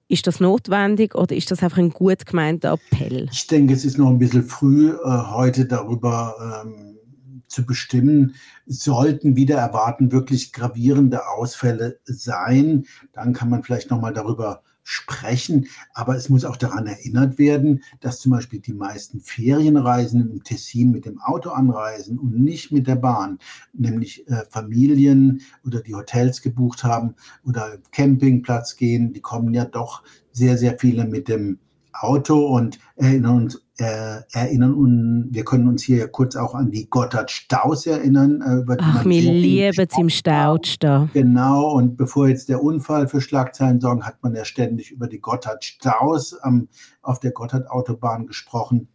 Ist 0.09 0.27
das 0.27 0.41
notwendig 0.41 1.15
oder 1.15 1.35
ist 1.35 1.51
das 1.51 1.63
einfach 1.63 1.79
ein 1.79 1.91
gut 1.91 2.27
gemeinter 2.27 2.73
Appell? 2.73 3.29
Ich 3.33 3.47
denke, 3.47 3.75
es 3.75 3.85
ist 3.85 3.99
noch 3.99 4.09
ein 4.09 4.19
bisschen 4.19 4.45
früh, 4.45 4.91
äh, 4.91 4.97
heute 5.05 5.67
darüber 5.67 6.65
ähm, 6.65 6.97
zu 7.49 7.65
bestimmen. 7.65 8.35
Sollten 8.67 9.37
wieder 9.37 9.57
erwarten 9.57 10.13
wirklich 10.13 10.53
gravierende 10.53 11.27
Ausfälle 11.29 11.99
sein, 12.05 12.87
dann 13.13 13.33
kann 13.33 13.51
man 13.51 13.63
vielleicht 13.63 13.91
noch 13.91 14.01
mal 14.01 14.13
darüber 14.13 14.63
sprechen, 14.89 15.67
aber 15.95 16.15
es 16.15 16.29
muss 16.29 16.45
auch 16.45 16.57
daran 16.57 16.87
erinnert 16.87 17.39
werden, 17.39 17.83
dass 17.99 18.21
zum 18.21 18.31
Beispiel 18.31 18.61
die 18.61 18.73
meisten 18.73 19.21
Ferienreisenden 19.21 20.31
im 20.31 20.45
Tessin 20.45 20.93
mit 20.93 21.07
dem 21.07 21.21
Auto 21.21 21.51
anreisen 21.51 22.21
und 22.21 22.39
nicht 22.39 22.71
mit 22.71 22.87
der 22.87 22.95
Bahn, 22.95 23.41
nämlich 23.73 24.29
äh, 24.29 24.45
Familien 24.49 25.43
oder 25.65 25.81
die 25.81 25.97
Hotels 25.97 26.41
gebucht 26.41 26.85
haben 26.85 27.17
oder 27.45 27.79
Campingplatz 27.91 28.77
gehen, 28.77 29.13
die 29.13 29.21
kommen 29.21 29.53
ja 29.55 29.65
doch 29.65 30.05
sehr, 30.31 30.57
sehr 30.57 30.79
viele 30.79 31.05
mit 31.05 31.27
dem 31.27 31.59
Auto 32.01 32.47
und 32.47 32.79
erinnern 32.97 33.43
uns, 33.43 33.63
äh, 33.79 34.21
erinnern 34.33 34.75
und 34.75 35.29
wir 35.31 35.45
können 35.45 35.69
uns 35.69 35.83
hier 35.83 36.09
kurz 36.09 36.37
auch 36.37 36.55
an 36.55 36.71
die 36.71 36.89
Gotthard-Staus 36.89 37.87
erinnern. 37.87 38.41
Äh, 38.41 38.63
über 38.63 38.77
Ach, 38.81 39.05
wir 39.05 39.21
lieben 39.21 39.75
es 39.77 39.99
im 39.99 40.09
Stau 40.09 40.59
stehen. 40.63 41.11
Genau, 41.13 41.73
und 41.73 41.97
bevor 41.97 42.29
jetzt 42.29 42.49
der 42.49 42.63
Unfall 42.63 43.09
für 43.09 43.21
Schlagzeilen 43.21 43.81
sorgen, 43.81 44.05
hat 44.05 44.23
man 44.23 44.35
ja 44.35 44.45
ständig 44.45 44.91
über 44.91 45.09
die 45.09 45.21
Gotthard-Staus 45.21 46.37
ähm, 46.45 46.69
auf 47.03 47.21
der 47.21 47.33
Gotthard-Autobahn 47.33 48.27
gesprochen. 48.27 48.89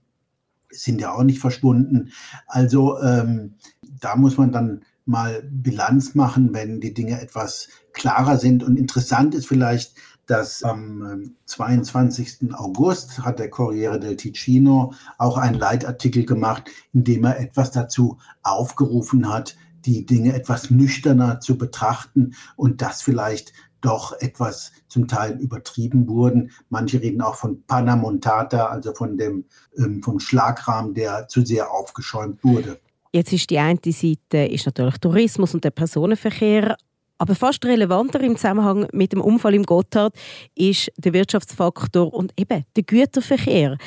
Sind 0.70 1.02
ja 1.02 1.14
auch 1.14 1.24
nicht 1.24 1.40
verschwunden. 1.40 2.12
Also 2.48 3.00
ähm, 3.02 3.56
da 4.00 4.16
muss 4.16 4.38
man 4.38 4.52
dann 4.52 4.82
mal 5.06 5.44
Bilanz 5.44 6.16
machen, 6.16 6.54
wenn 6.54 6.80
die 6.80 6.94
Dinge 6.94 7.20
etwas 7.22 7.68
klarer 7.94 8.38
sind. 8.38 8.64
Und 8.64 8.78
interessant 8.78 9.36
ist 9.36 9.48
vielleicht, 9.48 9.96
dass 10.32 10.64
am 10.64 11.36
22. 11.46 12.44
Ähm, 12.44 12.56
August 12.56 13.20
hat 13.20 13.38
der 13.38 13.50
Corriere 13.50 14.00
del 14.00 14.16
Ticino 14.16 14.94
auch 15.18 15.38
einen 15.38 15.60
Leitartikel 15.60 16.26
gemacht, 16.26 16.72
in 16.94 17.04
dem 17.04 17.26
er 17.26 17.38
etwas 17.38 17.72
dazu 17.72 18.18
aufgerufen 18.42 19.30
hat, 19.30 19.58
die 19.84 20.06
Dinge 20.06 20.34
etwas 20.34 20.70
nüchterner 20.70 21.42
zu 21.42 21.58
betrachten 21.58 22.34
und 22.56 22.82
das 22.82 23.02
vielleicht 23.02 23.52
doch 23.82 24.14
etwas 24.22 24.72
zum 24.88 25.10
Teil 25.10 25.38
übertrieben 25.38 26.08
wurden. 26.08 26.52
Manche 26.70 27.02
reden 27.02 27.22
auch 27.22 27.36
von 27.36 27.64
Panamontata, 27.66 28.68
also 28.68 28.94
von 28.94 29.18
dem 29.18 29.44
ähm, 29.78 30.02
vom 30.02 30.22
Schlagrahmen, 30.22 30.94
der 30.94 31.28
zu 31.28 31.46
sehr 31.46 31.72
aufgeschäumt 31.72 32.42
wurde. 32.42 32.80
Jetzt 33.12 33.34
ist 33.34 33.50
die 33.50 33.60
eine 33.60 33.80
Seite 33.84 34.46
ist 34.46 34.66
natürlich 34.66 34.98
Tourismus 35.00 35.54
und 35.54 35.66
der 35.66 35.72
Personenverkehr, 35.72 36.78
aber 37.22 37.36
fast 37.36 37.64
relevanter 37.66 38.20
im 38.22 38.36
Zusammenhang 38.36 38.88
mit 38.94 39.14
dem 39.14 39.22
Unfall 39.22 39.54
im 39.54 39.62
Gotthard 39.62 40.16
ist 40.56 40.92
der 40.98 41.14
Wirtschaftsfaktor 41.14 42.12
und 42.12 42.34
eben 42.36 42.66
der 42.76 42.82
Güterverkehr. 42.82 43.78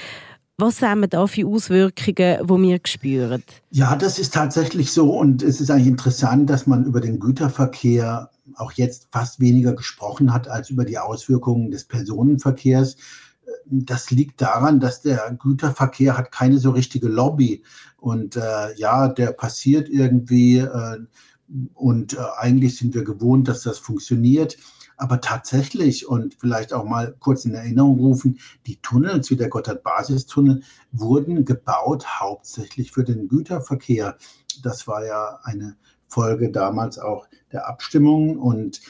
Was 0.57 0.81
haben 0.83 1.01
wir 1.01 1.09
da 1.09 1.27
für 1.27 1.45
Auswirkungen, 1.45 1.93
die 1.97 2.47
wir 2.47 2.81
spüren? 2.85 3.43
Ja, 3.73 3.97
das 3.97 4.21
ist 4.21 4.35
tatsächlich 4.35 4.93
so 4.93 5.19
und 5.19 5.43
es 5.43 5.61
ist 5.61 5.69
eigentlich 5.69 5.89
interessant, 5.89 6.49
dass 6.49 6.69
man 6.69 6.85
über 6.85 7.01
den 7.01 7.19
Güterverkehr 7.19 8.31
auch 8.55 8.71
jetzt 8.71 9.09
fast 9.11 9.41
weniger 9.41 9.75
gesprochen 9.75 10.33
hat 10.33 10.47
als 10.47 10.71
über 10.71 10.85
die 10.85 10.99
Auswirkungen 10.99 11.73
des 11.73 11.87
Personenverkehrs. 11.87 12.97
Das 13.67 14.13
liegt 14.13 14.43
daran, 14.43 14.79
dass 14.79 15.03
der 15.03 15.37
Güterverkehr 15.41 16.17
hat 16.17 16.31
keine 16.31 16.59
so 16.59 16.71
richtige 16.71 17.09
Lobby 17.09 17.65
und 17.97 18.37
äh, 18.37 18.77
ja, 18.77 19.09
der 19.09 19.33
passiert 19.33 19.89
irgendwie 19.89 20.59
äh, 20.59 20.99
und 21.75 22.15
äh, 22.15 22.19
eigentlich 22.39 22.77
sind 22.77 22.95
wir 22.95 23.05
gewohnt, 23.05 23.49
dass 23.49 23.63
das 23.63 23.79
funktioniert. 23.79 24.57
Aber 24.97 25.21
tatsächlich 25.21 26.07
und 26.09 26.35
vielleicht 26.35 26.73
auch 26.73 26.85
mal 26.85 27.17
kurz 27.19 27.45
in 27.45 27.55
Erinnerung 27.55 27.99
rufen, 27.99 28.39
die 28.67 28.77
Tunnels 28.77 29.29
wie 29.31 29.37
der 29.37 29.49
Gotthard-Basistunnel 29.49 30.63
wurden 30.93 31.45
gebaut 31.45 32.07
hauptsächlich 32.21 32.93
für 32.93 33.03
den 33.03 33.27
Güterverkehr. 33.27 34.17
Das 34.63 34.87
war 34.87 35.05
ja 35.05 35.41
eine 35.43 35.77
Folge 36.07 36.53
damals 36.53 36.99
auch 36.99 37.27
der 37.51 37.67
Abstimmung 37.67 38.39
und 38.39 38.81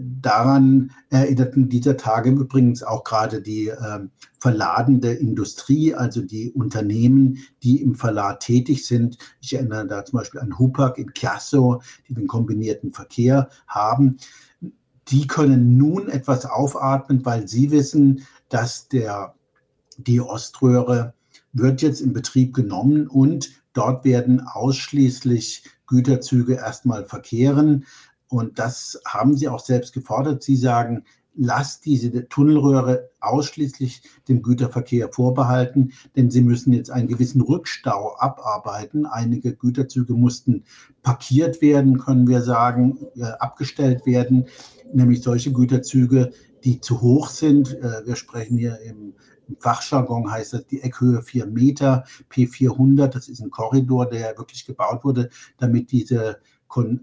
daran 0.00 0.92
erinnerten 1.10 1.68
dieser 1.68 1.96
Tage 1.96 2.30
übrigens 2.30 2.82
auch 2.82 3.02
gerade 3.02 3.40
die 3.40 3.68
äh, 3.68 4.00
verladende 4.38 5.12
Industrie, 5.12 5.94
also 5.94 6.20
die 6.22 6.52
Unternehmen, 6.52 7.38
die 7.62 7.82
im 7.82 7.94
Verlad 7.94 8.40
tätig 8.40 8.86
sind. 8.86 9.18
Ich 9.40 9.54
erinnere 9.54 9.86
da 9.86 10.04
zum 10.04 10.18
Beispiel 10.18 10.40
an 10.40 10.58
Hupak 10.58 10.98
in 10.98 11.12
Chiasso, 11.14 11.80
die 12.08 12.14
den 12.14 12.26
kombinierten 12.26 12.92
Verkehr 12.92 13.48
haben 13.66 14.18
die 15.08 15.26
können 15.26 15.76
nun 15.76 16.08
etwas 16.08 16.46
aufatmen, 16.46 17.24
weil 17.24 17.46
sie 17.48 17.70
wissen, 17.70 18.26
dass 18.48 18.88
der, 18.88 19.34
die 19.98 20.20
Oströhre 20.20 21.14
wird 21.52 21.82
jetzt 21.82 22.00
in 22.00 22.12
Betrieb 22.12 22.54
genommen 22.54 23.06
und 23.06 23.50
dort 23.74 24.04
werden 24.04 24.40
ausschließlich 24.40 25.64
Güterzüge 25.86 26.54
erstmal 26.54 27.04
verkehren. 27.04 27.84
Und 28.34 28.58
das 28.58 29.00
haben 29.06 29.36
sie 29.36 29.48
auch 29.48 29.60
selbst 29.60 29.94
gefordert. 29.94 30.42
Sie 30.42 30.56
sagen, 30.56 31.04
lasst 31.36 31.84
diese 31.84 32.28
Tunnelröhre 32.28 33.10
ausschließlich 33.20 34.02
dem 34.28 34.42
Güterverkehr 34.42 35.08
vorbehalten, 35.12 35.92
denn 36.16 36.32
sie 36.32 36.40
müssen 36.40 36.72
jetzt 36.72 36.90
einen 36.90 37.06
gewissen 37.06 37.40
Rückstau 37.42 38.16
abarbeiten. 38.18 39.06
Einige 39.06 39.54
Güterzüge 39.54 40.14
mussten 40.14 40.64
parkiert 41.02 41.62
werden, 41.62 41.98
können 41.98 42.26
wir 42.26 42.42
sagen, 42.42 42.98
äh, 43.16 43.22
abgestellt 43.38 44.04
werden, 44.04 44.46
nämlich 44.92 45.22
solche 45.22 45.52
Güterzüge, 45.52 46.32
die 46.64 46.80
zu 46.80 47.02
hoch 47.02 47.28
sind. 47.28 47.72
Äh, 47.80 48.04
wir 48.04 48.16
sprechen 48.16 48.58
hier 48.58 48.80
im, 48.80 49.14
Fachjargon 49.60 50.30
heißt 50.30 50.54
das 50.54 50.66
die 50.66 50.80
Eckhöhe 50.80 51.20
4 51.20 51.46
Meter, 51.46 52.04
P400, 52.32 53.08
das 53.08 53.28
ist 53.28 53.42
ein 53.42 53.50
Korridor, 53.50 54.08
der 54.08 54.38
wirklich 54.38 54.64
gebaut 54.64 55.04
wurde, 55.04 55.28
damit 55.58 55.92
diese 55.92 56.38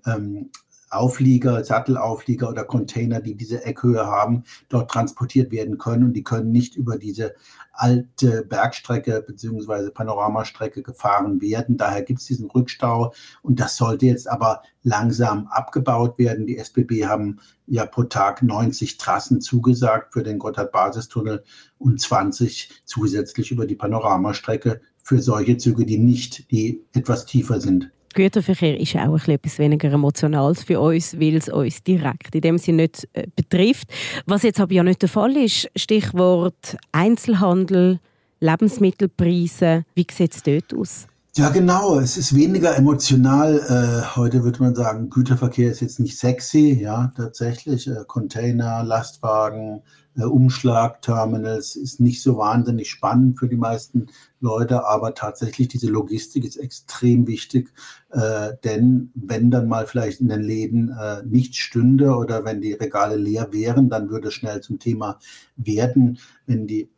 ähm, 0.08 0.50
Auflieger, 0.92 1.64
Sattelauflieger 1.64 2.50
oder 2.50 2.66
Container, 2.66 3.22
die 3.22 3.36
diese 3.36 3.64
Eckhöhe 3.64 4.06
haben, 4.06 4.44
dort 4.70 4.92
transportiert 4.92 5.52
werden 5.52 5.78
können. 5.78 6.04
Und 6.04 6.14
die 6.14 6.24
können 6.24 6.52
nicht 6.52 6.76
über 6.76 6.98
diese 6.98 7.34
alte 7.72 8.44
Bergstrecke 8.44 9.24
bzw. 9.26 9.90
Panoramastrecke 9.90 10.84
gefahren 10.84 11.42
werden. 11.42 11.78
Daher 11.78 12.04
gibt 12.04 12.20
es 12.20 12.28
diesen 12.28 12.50
Rückstau. 12.52 13.14
Und 13.42 13.60
das 13.60 13.78
sollte 13.78 14.06
jetzt 14.06 14.30
aber 14.30 14.64
langsam 14.84 15.48
abgebaut 15.48 16.18
werden. 16.18 16.46
Die 16.46 16.58
SBB 16.58 17.06
haben 17.06 17.40
ja 17.68 17.86
pro 17.86 18.04
Tag 18.04 18.44
90 18.44 18.98
Trassen 18.98 19.40
zugesagt 19.40 20.14
für 20.14 20.24
den 20.24 20.40
Gotthard-Basistunnel 20.40 21.44
und 21.78 22.02
20 22.02 22.84
zusätzlich 22.86 23.52
über 23.52 23.66
die 23.66 23.76
Panoramastrecke 23.76 24.82
für 25.04 25.22
solche 25.22 25.58
Züge, 25.58 25.86
die 25.86 25.98
nicht, 25.98 26.52
die 26.52 26.84
etwas 26.94 27.26
tiefer 27.26 27.62
sind. 27.62 27.92
Güterverkehr 28.14 28.80
ist 28.80 28.96
auch 28.96 29.28
etwas 29.28 29.60
weniger 29.60 29.92
emotional 29.92 30.56
für 30.56 30.80
uns, 30.80 31.20
weil 31.20 31.36
es 31.36 31.50
uns 31.50 31.84
direkt 31.84 32.36
in 32.36 32.42
dem 32.42 32.58
Sinne 32.58 32.84
nicht 32.84 33.08
äh, 33.14 33.28
betrifft. 33.36 33.88
Was 34.26 34.44
jetzt 34.44 34.60
aber 34.60 34.74
ja 34.74 34.84
nicht 34.84 35.02
der 35.02 35.10
Fall 35.10 35.36
ist, 35.38 35.70
Stichwort 35.76 36.78
Einzelhandel, 36.92 38.00
Lebensmittelpreise, 38.40 39.86
wie 39.94 40.08
sieht 40.10 40.34
es 40.34 40.44
dort 40.44 40.74
aus? 40.74 41.08
Ja, 41.38 41.48
genau. 41.48 41.98
Es 41.98 42.18
ist 42.18 42.36
weniger 42.36 42.76
emotional. 42.76 43.58
Äh, 43.60 44.18
heute 44.18 44.44
würde 44.44 44.62
man 44.62 44.76
sagen, 44.76 45.10
Güterverkehr 45.10 45.72
ist 45.72 45.80
jetzt 45.80 46.02
nicht 46.02 46.18
sexy. 46.18 46.78
Ja, 46.82 47.14
tatsächlich. 47.16 47.88
Äh, 47.88 48.04
Container, 48.06 48.84
Lastwagen, 48.84 49.82
äh, 50.18 50.24
Umschlagterminals 50.24 51.78
ist 51.78 52.02
nicht 52.02 52.22
so 52.22 52.38
wahnsinnig 52.38 52.90
spannend 52.90 53.40
für 53.40 53.48
die 53.48 53.56
meisten 53.56 54.08
Leute. 54.42 54.86
Aber 54.86 55.14
tatsächlich 55.16 55.70
diese 55.70 55.88
Logistik 55.88 56.44
ist 56.44 56.58
extrem 56.58 57.26
wichtig. 57.28 57.72
Äh, 58.10 58.50
denn 58.66 59.12
wenn 59.16 59.50
dann 59.52 59.70
mal 59.70 59.88
vielleicht 59.88 60.20
in 60.20 60.28
den 60.28 60.42
Läden 60.42 60.90
äh, 60.90 61.24
nichts 61.24 61.58
stünde 61.60 62.14
oder 62.14 62.44
wenn 62.44 62.60
die 62.60 62.74
Regale 62.74 63.16
leer 63.16 63.54
wären, 63.54 63.90
dann 63.90 64.10
würde 64.10 64.28
es 64.28 64.34
schnell 64.34 64.60
zum 64.60 64.80
Thema 64.80 65.18
werden, 65.56 66.20
wenn 66.46 66.68
die 66.68 66.90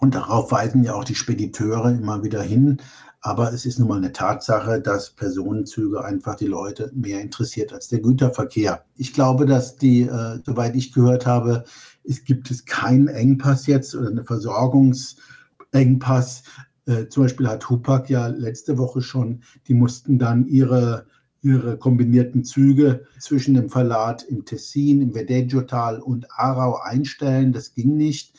und 0.00 0.14
darauf 0.14 0.52
weisen 0.52 0.84
ja 0.84 0.94
auch 0.94 1.04
die 1.04 1.16
Spediteure 1.16 1.90
immer 1.90 2.22
wieder 2.22 2.42
hin. 2.42 2.80
Aber 3.20 3.52
es 3.52 3.66
ist 3.66 3.80
nun 3.80 3.88
mal 3.88 3.96
eine 3.96 4.12
Tatsache, 4.12 4.80
dass 4.80 5.10
Personenzüge 5.10 6.04
einfach 6.04 6.36
die 6.36 6.46
Leute 6.46 6.92
mehr 6.94 7.20
interessiert 7.20 7.72
als 7.72 7.88
der 7.88 7.98
Güterverkehr. 8.00 8.84
Ich 8.96 9.12
glaube, 9.12 9.44
dass 9.44 9.76
die, 9.76 10.02
äh, 10.02 10.38
soweit 10.44 10.76
ich 10.76 10.92
gehört 10.92 11.26
habe, 11.26 11.64
es 12.04 12.22
gibt 12.24 12.48
es 12.50 12.64
keinen 12.64 13.08
Engpass 13.08 13.66
jetzt 13.66 13.96
oder 13.96 14.08
eine 14.08 14.24
Versorgungsengpass. 14.24 16.44
Äh, 16.86 17.08
zum 17.08 17.24
Beispiel 17.24 17.48
hat 17.48 17.68
Hupak 17.68 18.08
ja 18.08 18.28
letzte 18.28 18.78
Woche 18.78 19.02
schon, 19.02 19.42
die 19.66 19.74
mussten 19.74 20.18
dann 20.18 20.46
ihre 20.46 21.04
ihre 21.40 21.78
kombinierten 21.78 22.44
Züge 22.44 23.06
zwischen 23.18 23.54
dem 23.54 23.70
Verlat 23.70 24.22
im 24.24 24.44
Tessin, 24.44 25.00
im 25.00 25.14
Vedeggio-Tal 25.14 26.00
und 26.00 26.30
Aarau 26.32 26.80
einstellen. 26.82 27.52
Das 27.52 27.74
ging 27.74 27.96
nicht. 27.96 28.36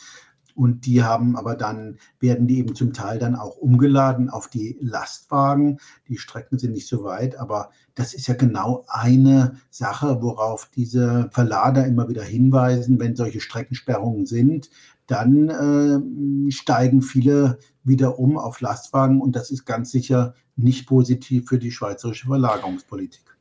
Und 0.60 0.86
die 0.86 1.04
haben 1.04 1.38
aber 1.38 1.56
dann, 1.56 2.00
werden 2.20 2.46
die 2.46 2.58
eben 2.58 2.76
zum 2.76 2.92
Teil 2.92 3.18
dann 3.18 3.34
auch 3.34 3.56
umgeladen 3.56 4.30
auf 4.30 4.50
die 4.50 4.78
Lastwagen. 4.82 5.80
Die 6.10 6.18
Strecken 6.18 6.60
sind 6.60 6.74
nicht 6.74 6.90
so 6.90 7.06
weit, 7.06 7.40
aber 7.40 7.70
das 7.96 8.14
ist 8.14 8.28
ja 8.28 8.34
genau 8.34 8.84
eine 8.90 9.54
Sache, 9.70 10.22
worauf 10.22 10.70
diese 10.76 11.30
Verlader 11.32 11.88
immer 11.88 12.10
wieder 12.10 12.24
hinweisen, 12.24 13.00
wenn 13.00 13.16
solche 13.16 13.40
Streckensperrungen 13.40 14.26
sind. 14.26 14.70
Dann 15.08 15.48
äh, 15.48 16.52
steigen 16.52 17.04
viele 17.04 17.60
wieder 17.86 18.20
um 18.20 18.38
auf 18.38 18.60
Lastwagen 18.60 19.22
und 19.22 19.38
das 19.38 19.52
ist 19.52 19.64
ganz 19.64 19.92
sicher 19.92 20.34
nicht 20.58 20.88
positiv 20.88 21.48
für 21.48 21.58
die 21.58 21.72
schweizerische 21.72 22.28
Verlagerungspolitik. 22.28 23.38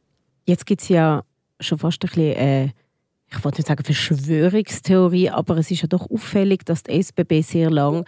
Jetzt 0.46 0.66
gibt 0.66 0.82
es 0.82 0.88
ja 0.88 1.24
schon 1.58 1.78
fast 1.78 2.00
ein 2.04 2.10
bisschen 2.10 2.36
äh 2.36 2.68
ich 3.30 3.44
wollte 3.44 3.58
nicht 3.58 3.68
sagen 3.68 3.84
Verschwörungstheorie, 3.84 5.30
aber 5.30 5.58
es 5.58 5.70
ist 5.70 5.82
ja 5.82 5.88
doch 5.88 6.10
auffällig, 6.10 6.64
dass 6.64 6.82
die 6.82 6.92
SBB 6.92 7.42
sehr 7.42 7.70
lang 7.70 8.04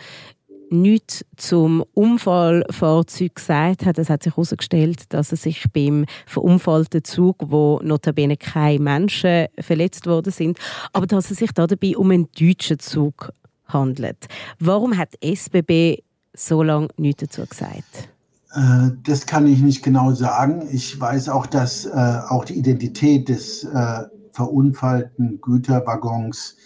nichts 0.70 1.24
zum 1.36 1.84
Unfallfahrzeug 1.94 3.34
gesagt 3.34 3.84
hat. 3.84 3.98
Es 3.98 4.08
hat 4.08 4.22
sich 4.22 4.34
herausgestellt, 4.34 5.12
dass 5.12 5.32
es 5.32 5.42
sich 5.42 5.64
beim 5.72 6.06
verunfallten 6.26 7.04
Zug, 7.04 7.36
wo 7.40 7.80
notabene 7.82 8.36
keine 8.36 8.78
Menschen 8.78 9.46
verletzt 9.58 10.06
worden 10.06 10.32
sind, 10.32 10.58
aber 10.92 11.06
dass 11.06 11.30
es 11.30 11.38
sich 11.38 11.52
dabei 11.52 11.96
um 11.96 12.10
einen 12.10 12.28
deutschen 12.38 12.78
Zug 12.78 13.32
handelt. 13.66 14.26
Warum 14.58 14.96
hat 14.96 15.14
die 15.22 15.32
SBB 15.32 16.02
so 16.34 16.62
lange 16.62 16.88
nichts 16.96 17.24
dazu 17.24 17.46
gesagt? 17.46 18.08
Äh, 18.54 18.90
das 19.04 19.26
kann 19.26 19.46
ich 19.46 19.60
nicht 19.60 19.82
genau 19.82 20.12
sagen. 20.12 20.68
Ich 20.72 20.98
weiß 20.98 21.28
auch, 21.28 21.46
dass 21.46 21.86
äh, 21.86 21.90
auch 22.28 22.44
die 22.44 22.54
Identität 22.54 23.28
des 23.28 23.64
äh, 23.64 24.04
verunfallten 24.40 25.38
Güterwaggons 25.42 26.56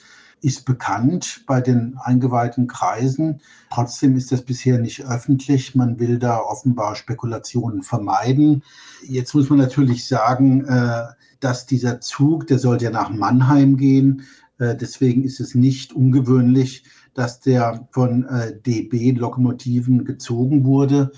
ist 0.42 0.64
bekannt 0.64 1.42
bei 1.48 1.60
den 1.60 1.96
eingeweihten 1.98 2.68
Kreisen. 2.68 3.40
Trotzdem 3.72 4.14
ist 4.14 4.30
das 4.30 4.42
bisher 4.42 4.78
nicht 4.78 5.04
öffentlich. 5.04 5.74
Man 5.74 5.98
will 5.98 6.20
da 6.20 6.38
offenbar 6.38 6.94
Spekulationen 6.94 7.82
vermeiden. 7.82 8.62
Jetzt 9.08 9.34
muss 9.34 9.50
man 9.50 9.58
natürlich 9.58 10.06
sagen, 10.06 10.64
äh, 10.66 11.02
dass 11.40 11.66
dieser 11.66 12.00
Zug, 12.00 12.46
der 12.46 12.60
sollte 12.60 12.84
ja 12.84 12.90
nach 12.92 13.10
Mannheim 13.10 13.76
gehen. 13.76 14.22
Äh, 14.58 14.76
deswegen 14.76 15.24
ist 15.24 15.40
es 15.40 15.56
nicht 15.56 15.94
ungewöhnlich, 15.94 16.84
dass 17.14 17.40
der 17.40 17.88
von 17.90 18.24
äh, 18.26 18.56
DB-Lokomotiven 18.60 20.04
gezogen 20.04 20.64
wurde. 20.64 21.10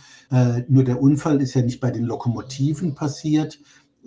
Nur 0.68 0.82
der 0.82 1.00
Unfall 1.00 1.40
ist 1.40 1.54
ja 1.54 1.62
nicht 1.62 1.80
bei 1.80 1.92
den 1.92 2.02
Lokomotiven 2.02 2.96
passiert, 2.96 3.60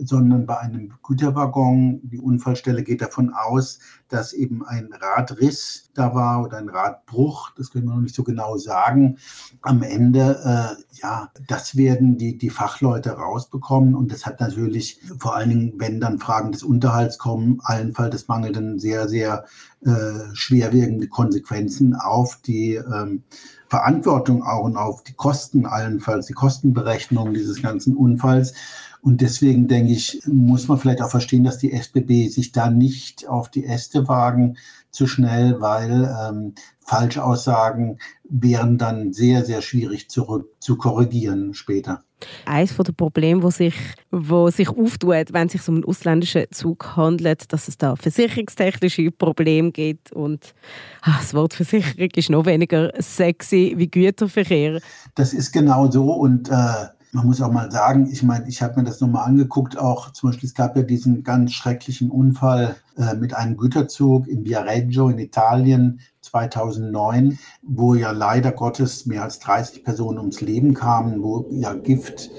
sondern 0.03 0.45
bei 0.45 0.57
einem 0.59 0.93
Güterwaggon. 1.03 2.01
Die 2.03 2.19
Unfallstelle 2.19 2.83
geht 2.83 3.01
davon 3.01 3.33
aus, 3.33 3.79
dass 4.07 4.33
eben 4.33 4.65
ein 4.65 4.89
Radriss 4.93 5.91
da 5.93 6.13
war 6.13 6.43
oder 6.43 6.57
ein 6.57 6.69
Radbruch. 6.69 7.51
Das 7.55 7.71
können 7.71 7.85
wir 7.85 7.95
noch 7.95 8.01
nicht 8.01 8.15
so 8.15 8.23
genau 8.23 8.57
sagen. 8.57 9.17
Am 9.61 9.83
Ende, 9.83 10.39
äh, 10.43 10.99
ja, 11.01 11.29
das 11.47 11.75
werden 11.75 12.17
die, 12.17 12.37
die 12.37 12.49
Fachleute 12.49 13.11
rausbekommen. 13.11 13.95
Und 13.95 14.11
das 14.11 14.25
hat 14.25 14.39
natürlich 14.39 14.99
vor 15.19 15.35
allen 15.35 15.49
Dingen, 15.49 15.73
wenn 15.77 15.99
dann 15.99 16.19
Fragen 16.19 16.51
des 16.51 16.63
Unterhalts 16.63 17.17
kommen, 17.17 17.59
allenfalls 17.63 18.11
des 18.11 18.27
Mangelnden 18.27 18.79
sehr, 18.79 19.07
sehr 19.07 19.45
äh, 19.85 20.33
schwerwiegende 20.33 21.07
Konsequenzen 21.07 21.95
auf 21.95 22.37
die 22.45 22.75
ähm, 22.75 23.23
Verantwortung 23.69 24.43
auch 24.43 24.63
und 24.63 24.77
auf 24.77 25.03
die 25.03 25.13
Kosten 25.13 25.65
allenfalls, 25.65 26.25
die 26.25 26.33
Kostenberechnung 26.33 27.33
dieses 27.33 27.61
ganzen 27.61 27.95
Unfalls. 27.95 28.53
Und 29.01 29.21
deswegen 29.21 29.67
denke 29.67 29.93
ich, 29.93 30.21
muss 30.25 30.67
man 30.67 30.77
vielleicht 30.77 31.01
auch 31.01 31.09
verstehen, 31.09 31.43
dass 31.43 31.57
die 31.57 31.71
SBB 31.71 32.27
sich 32.27 32.51
da 32.51 32.69
nicht 32.69 33.27
auf 33.27 33.49
die 33.49 33.65
Äste 33.65 34.07
wagen 34.07 34.57
zu 34.91 35.07
schnell, 35.07 35.61
weil 35.61 36.13
ähm, 36.29 36.53
Falschaussagen 36.81 37.99
wären 38.27 38.77
dann 38.77 39.13
sehr, 39.13 39.45
sehr 39.45 39.61
schwierig 39.61 40.09
zurück 40.09 40.49
zu 40.59 40.75
korrigieren 40.77 41.53
später. 41.53 42.03
Eines 42.45 42.75
der 42.75 42.91
Probleme, 42.91 43.43
wo 43.43 43.49
sich, 43.49 43.75
wo 44.11 44.49
sich 44.49 44.67
auftut, 44.67 45.31
wenn 45.31 45.47
es 45.47 45.53
sich 45.53 45.67
um 45.69 45.75
einen 45.75 45.85
ausländischen 45.85 46.45
Zug 46.51 46.97
handelt, 46.97 47.53
dass 47.53 47.69
es 47.69 47.77
da 47.77 47.95
versicherungstechnische 47.95 49.11
Probleme 49.11 49.71
gibt 49.71 50.11
und 50.11 50.53
ach, 51.01 51.21
das 51.21 51.33
Wort 51.33 51.53
Versicherung 51.53 52.09
ist 52.13 52.29
noch 52.29 52.45
weniger 52.45 52.91
sexy 52.99 53.73
wie 53.77 53.87
Güterverkehr. 53.89 54.81
Das 55.15 55.33
ist 55.33 55.53
genau 55.53 55.89
so 55.89 56.11
und 56.11 56.49
äh, 56.49 56.87
man 57.11 57.25
muss 57.25 57.41
auch 57.41 57.51
mal 57.51 57.71
sagen, 57.71 58.07
ich 58.11 58.21
meine, 58.23 58.47
ich 58.47 58.61
habe 58.61 58.79
mir 58.79 58.85
das 58.85 59.01
nochmal 59.01 59.25
angeguckt, 59.25 59.77
auch. 59.77 60.11
Zum 60.11 60.29
Beispiel, 60.29 60.47
es 60.47 60.53
gab 60.53 60.75
ja 60.75 60.83
diesen 60.83 61.23
ganz 61.23 61.53
schrecklichen 61.53 62.11
Unfall 62.11 62.75
äh, 62.97 63.15
mit 63.15 63.33
einem 63.33 63.57
Güterzug 63.57 64.27
in 64.27 64.45
Viareggio 64.45 65.09
in 65.09 65.17
Italien 65.17 66.01
2009, 66.21 67.39
wo 67.63 67.95
ja 67.95 68.11
leider 68.11 68.51
Gottes 68.51 69.05
mehr 69.05 69.23
als 69.23 69.39
30 69.39 69.83
Personen 69.83 70.19
ums 70.19 70.41
Leben 70.41 70.73
kamen, 70.73 71.23
wo 71.23 71.47
ja 71.51 71.73
Gift 71.73 72.29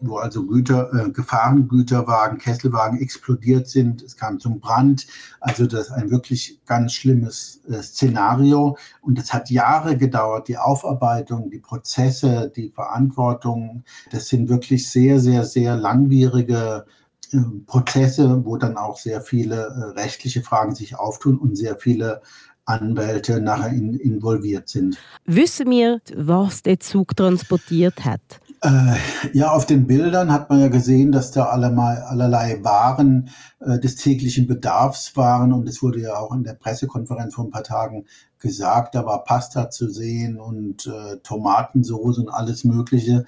wo 0.00 0.16
also 0.16 0.46
Güter, 0.46 0.92
äh, 0.92 1.10
Gefahrengüterwagen, 1.10 2.38
Kesselwagen 2.38 3.00
explodiert 3.00 3.68
sind. 3.68 4.02
Es 4.02 4.16
kam 4.16 4.38
zum 4.38 4.60
Brand. 4.60 5.06
Also 5.40 5.66
das 5.66 5.88
ist 5.88 5.92
ein 5.92 6.10
wirklich 6.10 6.60
ganz 6.66 6.92
schlimmes 6.92 7.62
äh, 7.68 7.82
Szenario. 7.82 8.76
Und 9.02 9.18
es 9.18 9.32
hat 9.32 9.50
Jahre 9.50 9.96
gedauert, 9.96 10.48
die 10.48 10.58
Aufarbeitung, 10.58 11.50
die 11.50 11.58
Prozesse, 11.58 12.50
die 12.54 12.70
Verantwortung. 12.70 13.84
Das 14.10 14.28
sind 14.28 14.48
wirklich 14.48 14.88
sehr, 14.90 15.20
sehr, 15.20 15.44
sehr 15.44 15.76
langwierige 15.76 16.86
äh, 17.32 17.38
Prozesse, 17.66 18.44
wo 18.44 18.56
dann 18.56 18.76
auch 18.76 18.98
sehr 18.98 19.20
viele 19.20 19.56
äh, 19.56 20.00
rechtliche 20.00 20.42
Fragen 20.42 20.74
sich 20.74 20.98
auftun 20.98 21.38
und 21.38 21.56
sehr 21.56 21.76
viele 21.76 22.22
Anwälte 22.64 23.40
nachher 23.40 23.70
in, 23.70 23.94
involviert 23.94 24.68
sind. 24.68 24.96
Wissen 25.24 25.70
wir, 25.70 26.00
was 26.14 26.62
der 26.62 26.78
Zug 26.78 27.16
transportiert 27.16 28.04
hat? 28.04 28.40
Äh, 28.62 28.96
ja, 29.32 29.52
auf 29.52 29.64
den 29.64 29.86
Bildern 29.86 30.30
hat 30.30 30.50
man 30.50 30.60
ja 30.60 30.68
gesehen, 30.68 31.12
dass 31.12 31.30
da 31.30 31.46
allerlei, 31.46 32.02
allerlei 32.02 32.62
Waren 32.62 33.30
äh, 33.60 33.78
des 33.78 33.96
täglichen 33.96 34.46
Bedarfs 34.46 35.16
waren. 35.16 35.52
Und 35.54 35.66
es 35.66 35.82
wurde 35.82 36.00
ja 36.00 36.16
auch 36.16 36.32
in 36.34 36.44
der 36.44 36.54
Pressekonferenz 36.54 37.34
vor 37.34 37.44
ein 37.46 37.50
paar 37.50 37.62
Tagen 37.62 38.04
gesagt, 38.38 38.94
da 38.94 39.06
war 39.06 39.24
Pasta 39.24 39.70
zu 39.70 39.88
sehen 39.88 40.38
und 40.38 40.86
äh, 40.86 41.16
Tomatensauce 41.22 42.18
und 42.18 42.28
alles 42.28 42.64
Mögliche 42.64 43.24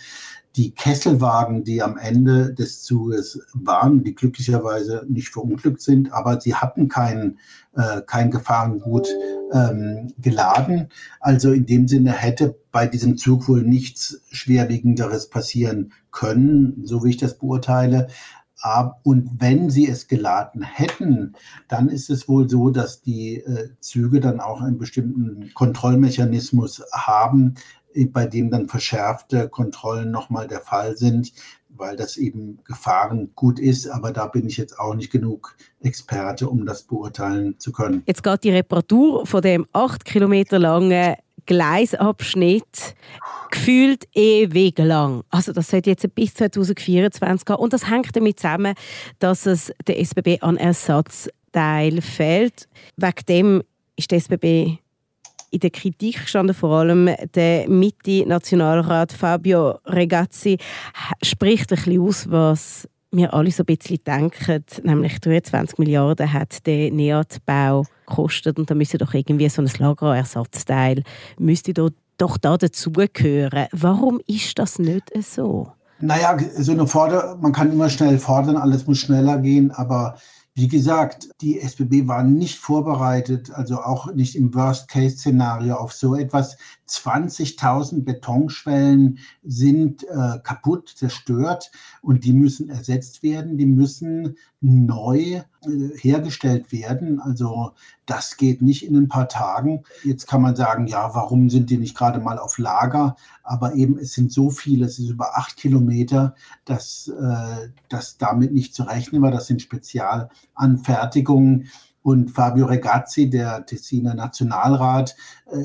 die 0.57 0.75
Kesselwagen, 0.75 1.65
die 1.65 1.83
am 1.83 1.97
Ende 1.97 2.53
des 2.53 2.83
Zuges 2.83 3.41
waren, 3.55 4.05
die 4.05 4.15
glücklicherweise 4.15 5.07
nicht 5.09 5.29
verunglückt 5.29 5.81
sind, 5.81 6.13
aber 6.13 6.41
sie 6.41 6.55
hatten 6.55 6.89
kein, 6.89 7.39
äh, 7.75 8.03
kein 8.07 8.31
Gefahrengut 8.31 9.09
ähm, 9.53 10.13
geladen. 10.19 10.89
Also 11.21 11.53
in 11.53 11.67
dem 11.67 11.89
Sinne 11.89 12.13
hätte 12.13 12.55
bei 12.71 12.87
diesem 12.87 13.17
Zug 13.17 13.49
wohl 13.49 13.63
nichts 13.63 14.21
Schwerwiegenderes 14.31 15.31
passieren 15.31 15.93
können, 16.11 16.83
so 16.85 17.05
wie 17.05 17.11
ich 17.11 17.17
das 17.17 17.39
beurteile. 17.39 18.09
Und 19.03 19.41
wenn 19.41 19.71
sie 19.71 19.89
es 19.89 20.07
geladen 20.07 20.63
hätten, 20.63 21.35
dann 21.67 21.89
ist 21.89 22.11
es 22.11 22.29
wohl 22.29 22.49
so, 22.49 22.71
dass 22.71 23.03
die 23.03 23.39
äh, 23.39 23.71
Züge 23.81 24.21
dann 24.21 24.39
auch 24.39 24.61
einen 24.61 24.79
bestimmten 24.79 25.53
Kontrollmechanismus 25.55 26.85
haben, 26.93 27.57
bei 28.13 28.27
dem 28.27 28.51
dann 28.51 28.69
verschärfte 28.69 29.49
Kontrollen 29.49 30.11
nochmal 30.11 30.49
der 30.49 30.61
Fall 30.61 30.97
sind, 30.97 31.33
weil 31.69 31.97
das 31.97 32.17
eben 32.17 32.59
Gefahren 32.65 33.31
gut 33.35 33.59
ist. 33.59 33.89
Aber 33.89 34.13
da 34.13 34.27
bin 34.27 34.47
ich 34.47 34.57
jetzt 34.57 34.79
auch 34.79 34.95
nicht 34.95 35.11
genug 35.11 35.57
Experte, 35.81 36.49
um 36.49 36.67
das 36.67 36.83
beurteilen 36.83 37.59
zu 37.59 37.73
können. 37.73 38.03
Jetzt 38.07 38.23
geht 38.23 38.45
die 38.45 38.51
Reparatur 38.51 39.27
von 39.27 39.43
dem 39.43 39.67
acht 39.73 40.05
Kilometer 40.05 40.59
langen 40.59 41.17
Gleisabschnitt 41.47 42.95
gefühlt 43.51 44.07
ewig 44.15 44.79
lang. 44.79 45.23
Also 45.31 45.53
das 45.53 45.69
sollte 45.69 45.91
jetzt 45.91 46.15
bis 46.15 46.35
2024 46.35 47.45
gehen. 47.45 47.57
Und 47.57 47.73
das 47.73 47.91
hängt 47.91 48.15
damit 48.15 48.39
zusammen, 48.39 48.75
dass 49.19 49.47
es 49.47 49.73
der 49.87 49.99
SBB 49.99 50.41
an 50.41 50.57
Ersatzteil 50.57 52.01
fehlt. 52.01 52.69
Wegen 52.97 53.27
dem 53.29 53.63
ist 53.97 54.11
der 54.11 54.19
SBB 54.19 54.79
in 55.53 55.61
der 55.61 55.71
Kritik 55.71 56.19
standen 56.27 56.55
vor 56.55 56.79
allem 56.79 57.11
der 57.35 57.69
Mitte-Nationalrat 57.69 59.13
Fabio 59.13 59.79
Regazzi 59.87 60.57
spricht 61.23 61.71
ein 61.71 61.77
bisschen 61.77 62.01
aus, 62.01 62.31
was 62.31 62.89
wir 63.11 63.35
alle 63.35 63.51
so 63.51 63.63
ein 63.63 63.67
bisschen 63.67 63.99
denken, 64.07 64.65
nämlich 64.83 65.21
23 65.21 65.79
Milliarden 65.79 66.33
hat 66.33 66.67
der 66.67 66.91
NEAT-Bau 66.91 67.85
gekostet 68.07 68.59
und 68.59 68.71
da 68.71 68.75
müsste 68.75 68.97
doch 68.97 69.13
irgendwie 69.13 69.51
so 69.51 69.61
ein 69.61 69.71
Lagerersatzteil 69.79 71.03
müsste 71.39 71.75
doch, 71.75 72.39
da 72.39 72.57
dazugehören. 72.57 73.67
Warum 73.73 74.21
ist 74.27 74.59
das 74.59 74.79
nicht 74.79 75.11
so? 75.23 75.71
Naja, 76.01 76.37
so 76.57 76.73
eine 76.73 76.87
Forder 76.87 77.37
man 77.41 77.53
kann 77.53 77.71
immer 77.71 77.91
schnell 77.91 78.19
fordern, 78.19 78.57
alles 78.57 78.87
muss 78.87 78.99
schneller 78.99 79.39
gehen, 79.39 79.71
aber 79.71 80.17
wie 80.55 80.69
gesagt, 80.69 81.29
die 81.41 81.61
SBB 81.61 82.07
war 82.07 82.23
nicht 82.23 82.59
vorbereitet, 82.59 83.51
also 83.53 83.81
auch 83.81 84.13
nicht 84.13 84.37
im 84.37 84.53
Worst-Case-Szenario 84.55 85.77
auf 85.77 85.93
so 85.93 86.15
etwas. 86.15 86.59
20.000 86.89 88.05
Betonschwellen 88.05 89.19
sind 89.43 90.05
äh, 90.05 90.39
kaputt, 90.43 90.93
zerstört 90.95 91.71
und 92.03 92.25
die 92.25 92.33
müssen 92.33 92.69
ersetzt 92.69 93.23
werden, 93.23 93.57
die 93.57 93.67
müssen 93.67 94.37
neu 94.61 95.19
äh, 95.19 95.43
hergestellt 95.97 96.73
werden. 96.73 97.21
Also 97.21 97.73
das 98.07 98.37
geht 98.37 98.63
nicht 98.63 98.87
in 98.87 98.97
ein 98.97 99.09
paar 99.09 99.29
Tagen. 99.29 99.85
Jetzt 100.05 100.27
kann 100.27 100.43
man 100.43 100.57
sagen, 100.57 100.87
ja, 100.87 101.15
warum 101.15 101.51
sind 101.51 101.71
die 101.71 101.79
nicht 101.79 101.97
gerade 101.97 102.21
mal 102.21 102.39
auf 102.39 102.59
Lager? 102.59 103.17
Aber 103.43 103.75
eben, 103.75 103.99
es 103.99 104.13
sind 104.13 104.33
so 104.33 104.51
viele, 104.51 104.87
es 104.87 104.99
ist 104.99 105.11
über 105.11 105.39
acht 105.39 105.57
Kilometer, 105.57 106.35
dass, 106.65 107.09
äh, 107.09 107.69
dass 107.89 108.19
damit 108.19 108.53
nicht 108.53 108.75
zu 108.75 108.83
rechnen 108.83 109.23
war. 109.23 109.31
Das 109.31 109.47
sind 109.47 109.63
Spezialanfertigungen. 109.63 111.69
Und 112.03 112.31
Fabio 112.31 112.67
Regazzi, 112.67 113.31
der 113.31 113.65
Tessiner 113.65 114.15
Nationalrat, 114.15 115.15
äh, 115.47 115.65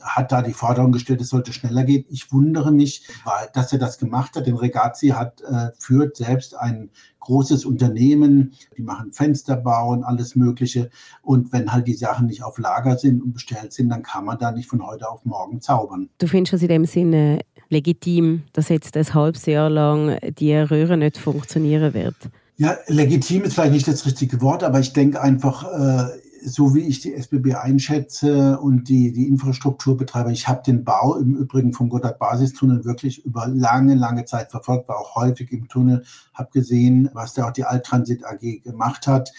hat 0.00 0.32
da 0.32 0.42
die 0.42 0.52
Forderung 0.52 0.92
gestellt, 0.92 1.20
es 1.20 1.28
sollte 1.28 1.52
schneller 1.52 1.84
gehen. 1.84 2.04
Ich 2.08 2.32
wundere 2.32 2.72
mich, 2.72 3.06
dass 3.52 3.72
er 3.72 3.78
das 3.78 3.98
gemacht 3.98 4.36
hat, 4.36 4.46
denn 4.46 4.56
Regazzi 4.56 5.08
hat, 5.08 5.42
äh, 5.42 5.70
führt 5.78 6.16
selbst 6.16 6.56
ein 6.56 6.90
großes 7.20 7.64
Unternehmen, 7.64 8.52
die 8.76 8.82
machen 8.82 9.12
Fensterbau 9.12 9.90
und 9.90 10.04
alles 10.04 10.36
Mögliche. 10.36 10.90
Und 11.22 11.52
wenn 11.52 11.72
halt 11.72 11.88
die 11.88 11.94
Sachen 11.94 12.26
nicht 12.26 12.42
auf 12.42 12.58
Lager 12.58 12.96
sind 12.96 13.22
und 13.22 13.32
bestellt 13.32 13.72
sind, 13.72 13.88
dann 13.88 14.02
kann 14.02 14.24
man 14.24 14.38
da 14.38 14.52
nicht 14.52 14.68
von 14.68 14.86
heute 14.86 15.08
auf 15.08 15.24
morgen 15.24 15.60
zaubern. 15.60 16.08
Du 16.18 16.28
findest 16.28 16.54
es 16.54 16.62
in 16.62 16.68
dem 16.68 16.84
Sinne 16.84 17.40
legitim, 17.68 18.42
dass 18.52 18.68
jetzt 18.68 18.96
ein 18.96 19.14
halbes 19.14 19.46
Jahr 19.46 19.70
lang 19.70 20.18
die 20.38 20.54
Röhre 20.54 20.96
nicht 20.96 21.18
funktionieren 21.18 21.94
wird? 21.94 22.16
Ja, 22.58 22.74
legitim 22.86 23.42
ist 23.42 23.54
vielleicht 23.54 23.72
nicht 23.72 23.86
das 23.86 24.06
richtige 24.06 24.40
Wort, 24.40 24.64
aber 24.64 24.80
ich 24.80 24.94
denke 24.94 25.20
einfach, 25.20 25.64
äh, 25.72 26.06
so 26.42 26.74
wie 26.74 26.80
ich 26.80 27.00
die 27.00 27.12
SBB 27.12 27.54
einschätze 27.54 28.58
und 28.58 28.88
die, 28.88 29.12
die 29.12 29.26
Infrastrukturbetreiber, 29.28 30.30
ich 30.30 30.48
habe 30.48 30.62
den 30.62 30.84
Bau 30.84 31.16
im 31.16 31.34
Übrigen 31.34 31.74
vom 31.74 31.90
Gotthard-Basistunnel 31.90 32.84
wirklich 32.84 33.24
über 33.26 33.46
lange, 33.48 33.94
lange 33.94 34.24
Zeit 34.24 34.52
verfolgt, 34.52 34.88
war 34.88 34.96
auch 34.98 35.16
häufig 35.16 35.52
im 35.52 35.68
Tunnel, 35.68 36.04
habe 36.32 36.48
gesehen, 36.52 37.10
was 37.12 37.34
da 37.34 37.48
auch 37.48 37.52
die 37.52 37.64
Alttransit 37.64 38.24
AG 38.24 38.62
gemacht 38.62 39.06
hat 39.06 39.32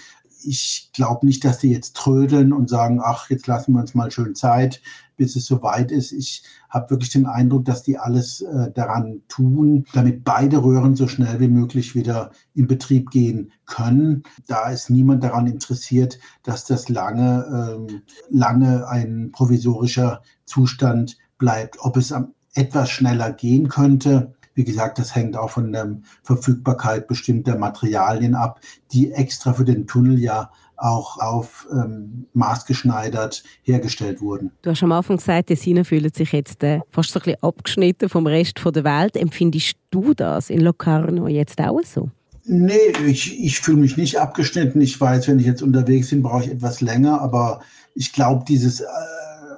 ich 0.43 0.89
glaube 0.93 1.25
nicht, 1.25 1.43
dass 1.43 1.59
die 1.59 1.71
jetzt 1.71 1.95
trödeln 1.95 2.53
und 2.53 2.69
sagen, 2.69 2.99
ach, 3.03 3.29
jetzt 3.29 3.47
lassen 3.47 3.73
wir 3.73 3.81
uns 3.81 3.95
mal 3.95 4.11
schön 4.11 4.35
Zeit, 4.35 4.81
bis 5.15 5.35
es 5.35 5.45
soweit 5.45 5.91
ist. 5.91 6.11
Ich 6.11 6.43
habe 6.69 6.89
wirklich 6.91 7.09
den 7.09 7.25
Eindruck, 7.25 7.65
dass 7.65 7.83
die 7.83 7.97
alles 7.97 8.41
äh, 8.41 8.71
daran 8.71 9.21
tun, 9.27 9.85
damit 9.93 10.23
beide 10.23 10.63
Röhren 10.63 10.95
so 10.95 11.07
schnell 11.07 11.39
wie 11.39 11.47
möglich 11.47 11.95
wieder 11.95 12.31
in 12.53 12.67
Betrieb 12.67 13.09
gehen 13.09 13.51
können. 13.65 14.23
Da 14.47 14.69
ist 14.69 14.89
niemand 14.89 15.23
daran 15.23 15.47
interessiert, 15.47 16.19
dass 16.43 16.65
das 16.65 16.89
lange, 16.89 17.77
ähm, 17.89 18.01
lange 18.29 18.87
ein 18.87 19.31
provisorischer 19.31 20.21
Zustand 20.45 21.17
bleibt. 21.37 21.77
Ob 21.79 21.97
es 21.97 22.13
etwas 22.53 22.89
schneller 22.89 23.31
gehen 23.31 23.69
könnte, 23.69 24.33
Wie 24.57 24.63
gesagt, 24.63 24.97
das 24.97 25.13
hängt 25.13 25.37
auch 25.37 25.51
von 25.51 25.71
der 25.71 25.97
Verfügbarkeit 26.23 27.07
bestimmter 27.07 27.59
Materialien 27.59 28.33
ab, 28.33 28.59
die 28.91 29.11
extra 29.11 29.53
für 29.53 29.65
den 29.65 29.85
Tunnel 29.85 30.17
ja 30.19 30.49
auch 30.77 31.19
auf 31.19 31.67
ähm, 31.71 32.25
maßgeschneidert 32.33 33.43
hergestellt 33.61 34.19
wurden. 34.19 34.51
Du 34.63 34.71
hast 34.71 34.81
am 34.81 34.91
Anfang 34.91 35.17
gesagt, 35.17 35.49
die 35.49 35.55
Sina 35.55 35.83
fühlen 35.83 36.11
sich 36.11 36.31
jetzt 36.31 36.63
äh, 36.63 36.79
fast 36.89 37.11
so 37.11 37.19
ein 37.19 37.23
bisschen 37.23 37.43
abgeschnitten 37.43 38.09
vom 38.09 38.25
Rest 38.25 38.59
der 38.65 38.83
Welt. 38.83 39.15
Empfindest 39.15 39.75
du 39.91 40.15
das 40.15 40.49
in 40.49 40.61
Locarno 40.61 41.27
jetzt 41.27 41.61
auch 41.61 41.83
so? 41.83 42.09
Nee, 42.45 42.73
ich, 43.05 43.39
ich 43.39 43.59
fühle 43.59 43.77
mich 43.77 43.95
nicht 43.95 44.19
abgeschnitten. 44.19 44.81
Ich 44.81 44.99
weiß, 44.99 45.27
wenn 45.27 45.37
ich 45.37 45.45
jetzt 45.45 45.61
unterwegs 45.61 46.09
bin, 46.09 46.23
brauche 46.23 46.45
ich 46.45 46.51
etwas 46.51 46.81
länger, 46.81 47.21
aber 47.21 47.61
ich 47.93 48.11
glaube, 48.11 48.43
dieses 48.47 48.79
äh, 48.79 48.85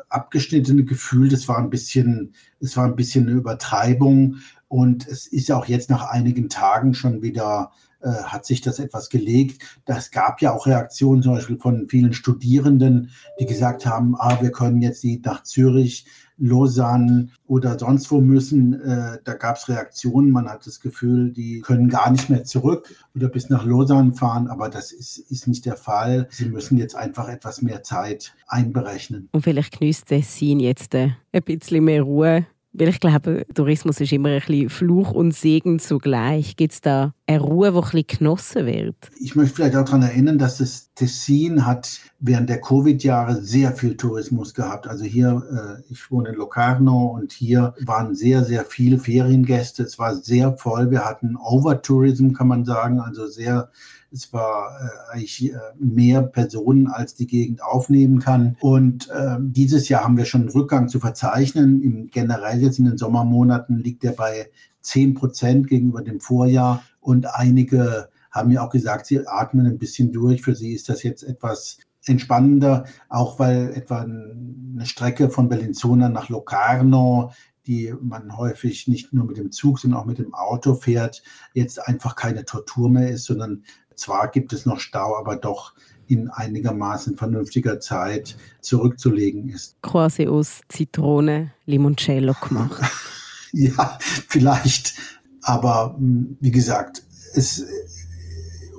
abgeschnittene 0.10 0.84
Gefühl, 0.84 1.30
das 1.30 1.48
war 1.48 1.58
ein 1.58 1.70
bisschen, 1.70 2.34
es 2.60 2.76
war 2.76 2.86
ein 2.86 2.96
bisschen 2.96 3.28
eine 3.28 3.38
Übertreibung. 3.38 4.38
Und 4.70 5.08
es 5.08 5.28
ist 5.28 5.52
auch 5.52 5.66
jetzt 5.66 5.90
nach 5.90 6.10
einigen 6.10 6.48
Tagen 6.48 6.94
schon 6.94 7.22
wieder 7.22 7.72
äh, 8.02 8.24
hat 8.24 8.46
sich 8.46 8.62
das 8.62 8.80
etwas 8.80 9.10
gelegt. 9.10 9.62
Das 9.86 10.12
gab 10.12 10.42
ja 10.42 10.54
auch 10.54 10.66
Reaktionen 10.66 11.22
zum 11.22 11.34
Beispiel 11.34 11.58
von 11.58 11.90
vielen 11.90 12.14
Studierenden, 12.14 13.10
die 13.40 13.46
gesagt 13.46 13.86
haben, 13.86 14.16
ah, 14.18 14.38
wir 14.42 14.52
können 14.52 14.82
jetzt 14.82 15.04
nicht 15.04 15.26
nach 15.26 15.44
Zürich, 15.44 16.06
Lausanne 16.38 17.28
oder 17.48 17.78
sonst 17.78 18.10
wo 18.10 18.22
müssen. 18.22 18.80
Äh, 18.82 19.18
da 19.26 19.34
gab 19.34 19.58
es 19.58 19.68
Reaktionen. 19.68 20.32
Man 20.32 20.48
hat 20.48 20.66
das 20.66 20.80
Gefühl, 20.80 21.34
die 21.34 21.60
können 21.60 21.90
gar 21.90 22.10
nicht 22.10 22.30
mehr 22.30 22.46
zurück 22.46 22.88
oder 23.16 23.28
bis 23.28 23.50
nach 23.50 23.66
Lausanne 23.66 24.14
fahren. 24.14 24.48
Aber 24.48 24.70
das 24.70 24.94
ist, 24.94 25.18
ist 25.18 25.48
nicht 25.48 25.66
der 25.66 25.76
Fall. 25.76 26.30
Sie 26.32 26.46
müssen 26.46 26.78
jetzt 26.78 26.96
einfach 26.96 27.28
etwas 27.28 27.62
mehr 27.62 27.84
Zeit 27.84 28.34
einberechnen. 28.48 29.28
Und 29.34 29.42
vielleicht 29.42 29.78
genießt 29.78 30.06
Tessin 30.06 30.62
jetzt 30.62 30.96
äh, 30.96 31.10
ein 31.34 31.44
bisschen 31.44 31.84
mehr 31.84 32.04
Ruhe 32.04 32.46
weil 32.80 32.88
ich 32.88 33.00
glaube, 33.00 33.46
Tourismus 33.54 34.00
ist 34.00 34.14
immer 34.14 34.30
ein 34.30 34.40
bisschen 34.40 34.70
Fluch 34.70 35.12
und 35.12 35.36
Segen 35.36 35.80
zugleich. 35.80 36.56
Gibt 36.56 36.74
es 36.74 36.82
da 36.82 37.14
eine 37.28 37.40
Ruhe, 37.40 37.72
die 37.72 37.78
ein 37.78 37.84
bisschen 37.84 38.08
genossen 38.08 38.66
wird? 38.66 38.96
Ich 39.20 39.36
möchte 39.36 39.56
vielleicht 39.56 39.76
auch 39.76 39.84
daran 39.84 40.04
erinnern, 40.04 40.38
dass 40.38 40.60
das 40.60 40.94
Tessin 40.96 41.66
hat 41.66 42.00
während 42.20 42.50
der 42.50 42.62
Covid-Jahre 42.62 43.42
sehr 43.42 43.74
viel 43.74 43.98
Tourismus 43.98 44.54
gehabt. 44.54 44.88
Also 44.88 45.04
hier, 45.04 45.44
äh, 45.52 45.92
ich 45.92 46.10
wohne 46.10 46.30
in 46.30 46.36
Locarno 46.36 47.08
und 47.08 47.34
hier 47.34 47.74
waren 47.82 48.16
sehr, 48.16 48.46
sehr 48.46 48.64
viele 48.64 48.98
Feriengäste. 48.98 49.84
Es 49.84 50.00
war 50.00 50.16
sehr 50.16 50.58
voll. 50.58 50.90
Wir 50.90 51.04
hatten 51.04 51.36
Overtourism, 51.36 52.32
kann 52.32 52.48
man 52.48 52.64
sagen, 52.64 53.00
also 53.02 53.28
sehr 53.28 53.70
es 54.12 54.34
war 54.34 54.80
äh, 54.82 55.14
eigentlich 55.14 55.54
äh, 55.54 55.58
mehr 55.78 56.22
Personen, 56.22 56.88
als 56.88 57.16
die 57.16 57.28
Gegend 57.28 57.64
aufnehmen 57.64 58.20
kann. 58.20 58.58
Und 58.60 59.10
äh, 59.10 59.38
dieses 59.40 59.90
Jahr 59.90 60.04
haben 60.04 60.18
wir 60.18 60.26
schon 60.26 60.42
einen 60.42 60.50
Rückgang 60.50 60.88
zu 60.88 61.00
verzeichnen. 61.00 61.82
Im 61.82 62.08
generell 62.08 62.62
jetzt 62.62 62.80
in 62.80 62.86
den 62.86 62.98
Sommermonaten 62.98 63.78
liegt 63.78 64.04
er 64.04 64.14
bei 64.14 64.50
10 64.82 65.14
Prozent 65.14 65.68
gegenüber 65.68 66.02
dem 66.02 66.20
Vorjahr. 66.20 66.84
Und 67.00 67.28
einige 67.28 68.10
haben 68.32 68.52
ja 68.52 68.66
auch 68.66 68.70
gesagt, 68.70 69.06
sie 69.06 69.28
atmen 69.28 69.66
ein 69.66 69.80
bisschen 69.80 70.12
durch. 70.12 70.42
Für 70.42 70.56
sie 70.56 70.74
ist 70.74 70.90
das 70.90 71.04
jetzt 71.04 71.24
etwas 71.24 71.78
entspannender, 72.06 72.86
auch 73.10 73.40
weil 73.40 73.74
etwa 73.74 74.02
eine 74.02 74.86
Strecke 74.86 75.30
von 75.30 75.50
Bellinzona 75.50 76.10
nach 76.10 76.30
Locarno 76.30 77.32
die 77.70 77.94
man 78.02 78.36
häufig 78.36 78.88
nicht 78.88 79.14
nur 79.14 79.26
mit 79.26 79.38
dem 79.38 79.52
Zug, 79.52 79.80
sondern 79.80 80.00
auch 80.00 80.06
mit 80.06 80.18
dem 80.18 80.34
Auto 80.34 80.74
fährt, 80.74 81.22
jetzt 81.54 81.88
einfach 81.88 82.16
keine 82.16 82.44
Tortur 82.44 82.90
mehr 82.90 83.12
ist, 83.12 83.26
sondern 83.26 83.64
zwar 84.00 84.30
gibt 84.30 84.54
es 84.54 84.66
noch 84.66 84.80
Stau, 84.80 85.18
aber 85.18 85.36
doch 85.36 85.74
in 86.08 86.30
einigermaßen 86.30 87.18
vernünftiger 87.18 87.80
Zeit 87.80 88.36
zurückzulegen 88.62 89.50
ist. 89.50 89.80
Quasi 89.82 90.28
aus 90.28 90.62
Zitrone 90.68 91.52
Limoncello 91.66 92.34
gemacht. 92.42 92.82
ja, 93.52 93.98
vielleicht. 94.28 94.96
Aber 95.44 95.96
hm, 95.98 96.38
wie 96.40 96.52
gesagt, 96.52 97.04
es 97.36 97.66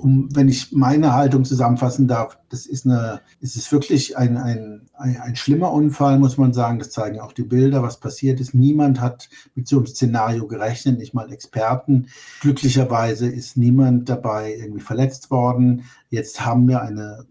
um, 0.01 0.27
wenn 0.35 0.49
ich 0.49 0.71
meine 0.71 1.13
Haltung 1.13 1.45
zusammenfassen 1.45 2.07
darf, 2.07 2.37
das 2.49 2.65
ist 2.65 2.85
eine, 2.85 3.21
es 3.39 3.55
ist 3.55 3.71
wirklich 3.71 4.17
ein, 4.17 4.37
ein, 4.37 4.89
ein, 4.93 5.17
ein, 5.17 5.35
schlimmer 5.35 5.71
Unfall, 5.71 6.17
muss 6.19 6.37
man 6.37 6.53
sagen. 6.53 6.79
Das 6.79 6.91
zeigen 6.91 7.19
auch 7.19 7.33
die 7.33 7.43
Bilder, 7.43 7.83
was 7.83 7.99
passiert 7.99 8.39
ist. 8.39 8.53
Niemand 8.53 8.99
hat 8.99 9.29
mit 9.55 9.67
so 9.67 9.77
einem 9.77 9.85
Szenario 9.85 10.47
gerechnet, 10.47 10.97
nicht 10.97 11.13
mal 11.13 11.31
Experten. 11.31 12.07
Glücklicherweise 12.41 13.27
ist 13.27 13.57
niemand 13.57 14.09
dabei 14.09 14.55
irgendwie 14.55 14.81
verletzt 14.81 15.29
worden. 15.29 15.83
Jetzt 16.09 16.45
haben 16.45 16.67
wir 16.67 16.81
eine 16.81 17.25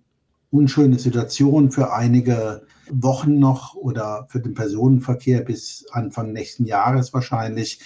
unschöne 0.50 0.98
Situation 0.98 1.70
für 1.70 1.92
einige 1.92 2.62
Wochen 2.90 3.38
noch 3.38 3.74
oder 3.74 4.26
für 4.28 4.40
den 4.40 4.54
Personenverkehr 4.54 5.42
bis 5.42 5.87
Anfang 5.92 6.33
nächsten 6.33 6.64
Jahres 6.64 7.12
wahrscheinlich. 7.12 7.80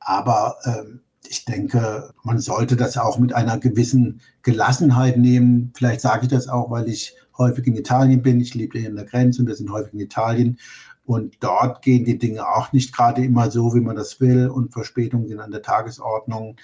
Aber 0.00 0.56
ähm, 0.64 1.00
ich 1.28 1.44
denke, 1.44 2.12
man 2.24 2.38
sollte 2.38 2.76
das 2.76 2.96
auch 2.96 3.18
mit 3.18 3.32
einer 3.32 3.58
gewissen 3.58 4.20
Gelassenheit 4.42 5.16
nehmen. 5.16 5.72
Vielleicht 5.76 6.00
sage 6.00 6.24
ich 6.24 6.28
das 6.28 6.48
auch, 6.48 6.70
weil 6.70 6.88
ich 6.88 7.14
häufig 7.38 7.66
in 7.66 7.76
Italien 7.76 8.22
bin. 8.22 8.40
Ich 8.40 8.54
lebe 8.54 8.78
hier 8.78 8.88
in 8.88 8.96
der 8.96 9.04
Grenze 9.04 9.42
und 9.42 9.48
wir 9.48 9.54
sind 9.54 9.70
häufig 9.70 9.94
in 9.94 10.00
Italien. 10.00 10.58
Und 11.04 11.36
dort 11.40 11.82
gehen 11.82 12.04
die 12.04 12.18
Dinge 12.18 12.46
auch 12.46 12.72
nicht 12.72 12.94
gerade 12.94 13.24
immer 13.24 13.50
so, 13.50 13.74
wie 13.74 13.80
man 13.80 13.96
das 13.96 14.20
will. 14.20 14.48
Und 14.48 14.72
Verspätungen 14.72 15.28
sind 15.28 15.40
an 15.40 15.50
der 15.50 15.62
Tagesordnung. 15.62 16.56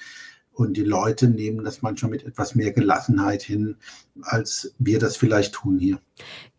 Und 0.52 0.76
die 0.76 0.84
Leute 0.84 1.28
nehmen 1.28 1.64
das 1.64 1.82
manchmal 1.82 2.10
mit 2.10 2.24
etwas 2.24 2.56
mehr 2.56 2.72
Gelassenheit 2.72 3.42
hin, 3.42 3.76
als 4.22 4.74
wir 4.78 4.98
das 4.98 5.16
vielleicht 5.16 5.54
tun 5.54 5.78
hier. 5.78 6.00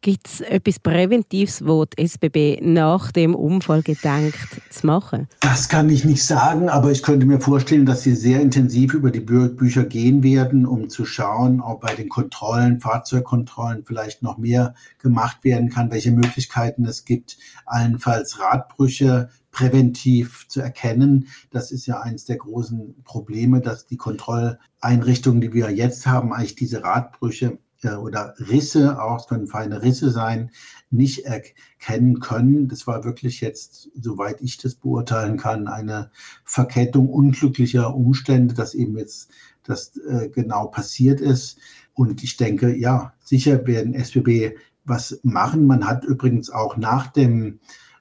Gibt 0.02 0.28
es 0.28 0.40
etwas 0.40 0.80
Präventives, 0.80 1.66
wo 1.66 1.84
die 1.84 2.06
SBB 2.06 2.62
nach 2.62 3.12
dem 3.12 3.36
Unfall 3.36 3.82
gedenkt 3.82 4.38
zu 4.70 4.88
machen? 4.88 5.28
Das 5.42 5.68
kann 5.68 5.90
ich 5.90 6.06
nicht 6.06 6.24
sagen, 6.24 6.70
aber 6.70 6.90
ich 6.90 7.04
könnte 7.04 7.26
mir 7.26 7.42
vorstellen, 7.42 7.86
dass 7.86 8.04
sie 8.04 8.16
sehr 8.16 8.40
intensiv 8.40 8.94
über 8.94 9.12
die 9.12 9.20
Bü 9.20 9.50
Bücher 9.50 9.84
gehen 9.84 10.24
werden, 10.24 10.66
um 10.66 10.90
zu 10.90 11.04
schauen, 11.04 11.60
ob 11.60 11.82
bei 11.82 11.96
den 11.96 12.08
Kontrollen, 12.08 12.80
Fahrzeugkontrollen 12.80 13.84
vielleicht 13.84 14.24
noch 14.24 14.38
mehr 14.38 14.74
gemacht 15.00 15.44
werden 15.44 15.70
kann, 15.70 15.92
welche 15.92 16.12
Möglichkeiten 16.12 16.86
es 16.86 17.04
gibt, 17.04 17.38
allenfalls 17.66 18.40
Radbrüche 18.40 19.30
präventiv 19.52 20.48
zu 20.48 20.62
erkennen. 20.62 21.28
Das 21.52 21.72
ist 21.72 21.88
ja 21.88 22.00
eines 22.00 22.24
der 22.24 22.38
großen 22.38 23.04
Probleme, 23.04 23.60
dass 23.60 23.86
die 23.86 23.98
Kontrolleinrichtungen, 23.98 25.42
die 25.42 25.52
wir 25.52 25.72
jetzt 25.72 26.08
haben, 26.08 26.32
eigentlich 26.32 26.56
diese 26.56 26.84
Radbrüche 26.84 27.58
oder 27.84 28.34
Risse, 28.38 29.02
auch 29.02 29.22
es 29.22 29.28
können 29.28 29.48
feine 29.48 29.82
Risse 29.82 30.12
sein, 30.12 30.52
nicht 30.90 31.26
erkennen 31.26 32.20
können. 32.20 32.68
Das 32.68 32.88
war 32.88 33.04
wirklich 33.04 33.42
jetzt, 33.42 33.90
soweit 33.94 34.42
ich 34.42 34.58
das 34.58 34.76
beurteilen 34.76 35.38
kann, 35.38 35.68
eine 35.68 36.12
Verkettung 36.44 37.10
unglücklicher 37.10 37.96
Umstände, 37.96 38.54
dass 38.54 38.74
eben 38.74 38.98
jetzt 38.98 39.30
das 39.64 39.96
äh, 39.98 40.30
genau 40.30 40.68
passiert 40.68 41.22
ist. 41.22 41.58
Und 41.94 42.24
ich 42.24 42.38
denke, 42.38 42.76
ja, 42.76 43.14
sicher 43.24 43.66
werden 43.66 43.94
SBB 43.94 44.58
was 44.86 45.20
machen. 45.24 45.68
Man 45.68 45.88
hat 45.88 46.04
übrigens 46.04 46.50
auch 46.50 46.78
nach 46.78 47.08
dem 47.08 47.60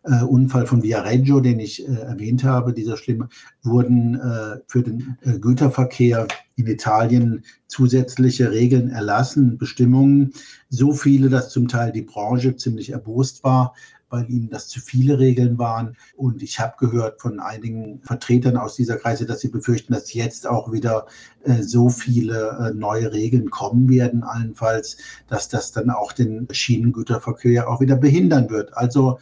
äh, 0.08 0.22
Unfall 0.22 0.66
von 0.66 0.82
Viareggio, 0.82 1.40
den 1.40 1.60
ich 1.60 1.86
äh, 1.86 1.92
erwähnt 1.92 2.44
habe, 2.44 2.72
dieser 2.72 2.96
schlimme, 2.96 3.28
wurden 3.62 4.14
äh, 4.14 4.60
für 4.66 4.82
den 4.82 5.16
äh, 5.22 5.38
Güterverkehr 5.38 6.26
in 6.56 6.66
Italien 6.66 7.44
zusätzliche 7.66 8.50
Regeln 8.50 8.90
erlassen, 8.90 9.58
Bestimmungen, 9.58 10.32
so 10.68 10.92
viele, 10.92 11.28
dass 11.28 11.50
zum 11.50 11.68
Teil 11.68 11.92
die 11.92 12.02
Branche 12.02 12.56
ziemlich 12.56 12.90
erbost 12.90 13.44
war, 13.44 13.74
weil 14.10 14.28
ihnen 14.30 14.48
das 14.50 14.68
zu 14.68 14.80
viele 14.80 15.18
Regeln 15.18 15.58
waren. 15.58 15.96
Und 16.16 16.42
ich 16.42 16.58
habe 16.60 16.74
gehört 16.78 17.20
von 17.20 17.40
einigen 17.40 18.00
Vertretern 18.02 18.56
aus 18.56 18.76
dieser 18.76 18.96
Kreise, 18.96 19.26
dass 19.26 19.40
sie 19.40 19.48
befürchten, 19.48 19.92
dass 19.92 20.12
jetzt 20.14 20.46
auch 20.46 20.72
wieder 20.72 21.06
äh, 21.44 21.62
so 21.62 21.90
viele 21.90 22.58
äh, 22.58 22.74
neue 22.74 23.12
Regeln 23.12 23.50
kommen 23.50 23.88
werden, 23.88 24.22
allenfalls, 24.22 24.96
dass 25.28 25.48
das 25.48 25.72
dann 25.72 25.90
auch 25.90 26.12
den 26.12 26.48
Schienengüterverkehr 26.50 27.68
auch 27.68 27.80
wieder 27.80 27.96
behindern 27.96 28.50
wird. 28.50 28.76
Also 28.76 29.18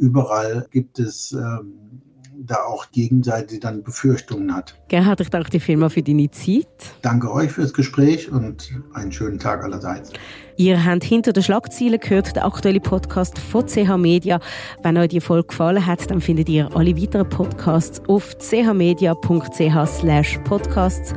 überall 0.00 0.66
gibt 0.70 0.98
es 0.98 1.32
ähm, 1.32 2.02
da 2.42 2.56
auch 2.64 2.90
Gegenseite, 2.90 3.54
die 3.54 3.60
dann 3.60 3.82
Befürchtungen 3.82 4.54
hat. 4.54 4.74
Gerhard, 4.88 5.20
ich 5.20 5.28
danke 5.28 5.50
dir 5.50 5.60
vielmals 5.60 5.94
für 5.94 6.02
deine 6.02 6.30
Zeit. 6.30 6.66
Danke 7.02 7.30
euch 7.30 7.52
fürs 7.52 7.72
Gespräch 7.72 8.30
und 8.30 8.70
einen 8.94 9.12
schönen 9.12 9.38
Tag 9.38 9.62
allerseits. 9.62 10.12
Ihr 10.56 10.82
habt 10.84 11.04
hinter 11.04 11.32
den 11.32 11.42
Schlagzeilen 11.42 12.00
gehört, 12.00 12.34
der 12.36 12.46
aktuelle 12.46 12.80
Podcast 12.80 13.38
von 13.38 13.66
CH 13.66 13.96
Media. 13.96 14.40
Wenn 14.82 14.96
euch 14.98 15.08
die 15.08 15.20
Folge 15.20 15.48
gefallen 15.48 15.84
hat, 15.84 16.10
dann 16.10 16.20
findet 16.20 16.48
ihr 16.48 16.74
alle 16.74 16.96
weiteren 16.96 17.28
Podcasts 17.28 18.00
auf 18.08 18.36
chmedia.ch 18.38 19.18
podcasts. 20.44 21.14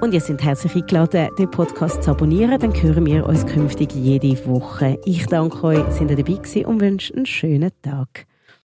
Und 0.00 0.12
ihr 0.12 0.20
seid 0.20 0.42
herzlich 0.42 0.74
eingeladen, 0.74 1.30
den 1.38 1.50
Podcast 1.50 2.02
zu 2.02 2.10
abonnieren. 2.10 2.60
Dann 2.60 2.74
hören 2.74 3.06
wir 3.06 3.26
uns 3.26 3.46
künftig 3.46 3.94
jede 3.94 4.46
Woche. 4.46 4.98
Ich 5.04 5.26
danke 5.26 5.64
euch, 5.64 5.84
sind 5.92 6.10
ihr 6.10 6.16
dabei 6.16 6.34
gewesen 6.34 6.66
und 6.66 6.80
wünsche 6.80 7.14
einen 7.14 7.26
schönen 7.26 7.70
Tag. 7.82 8.26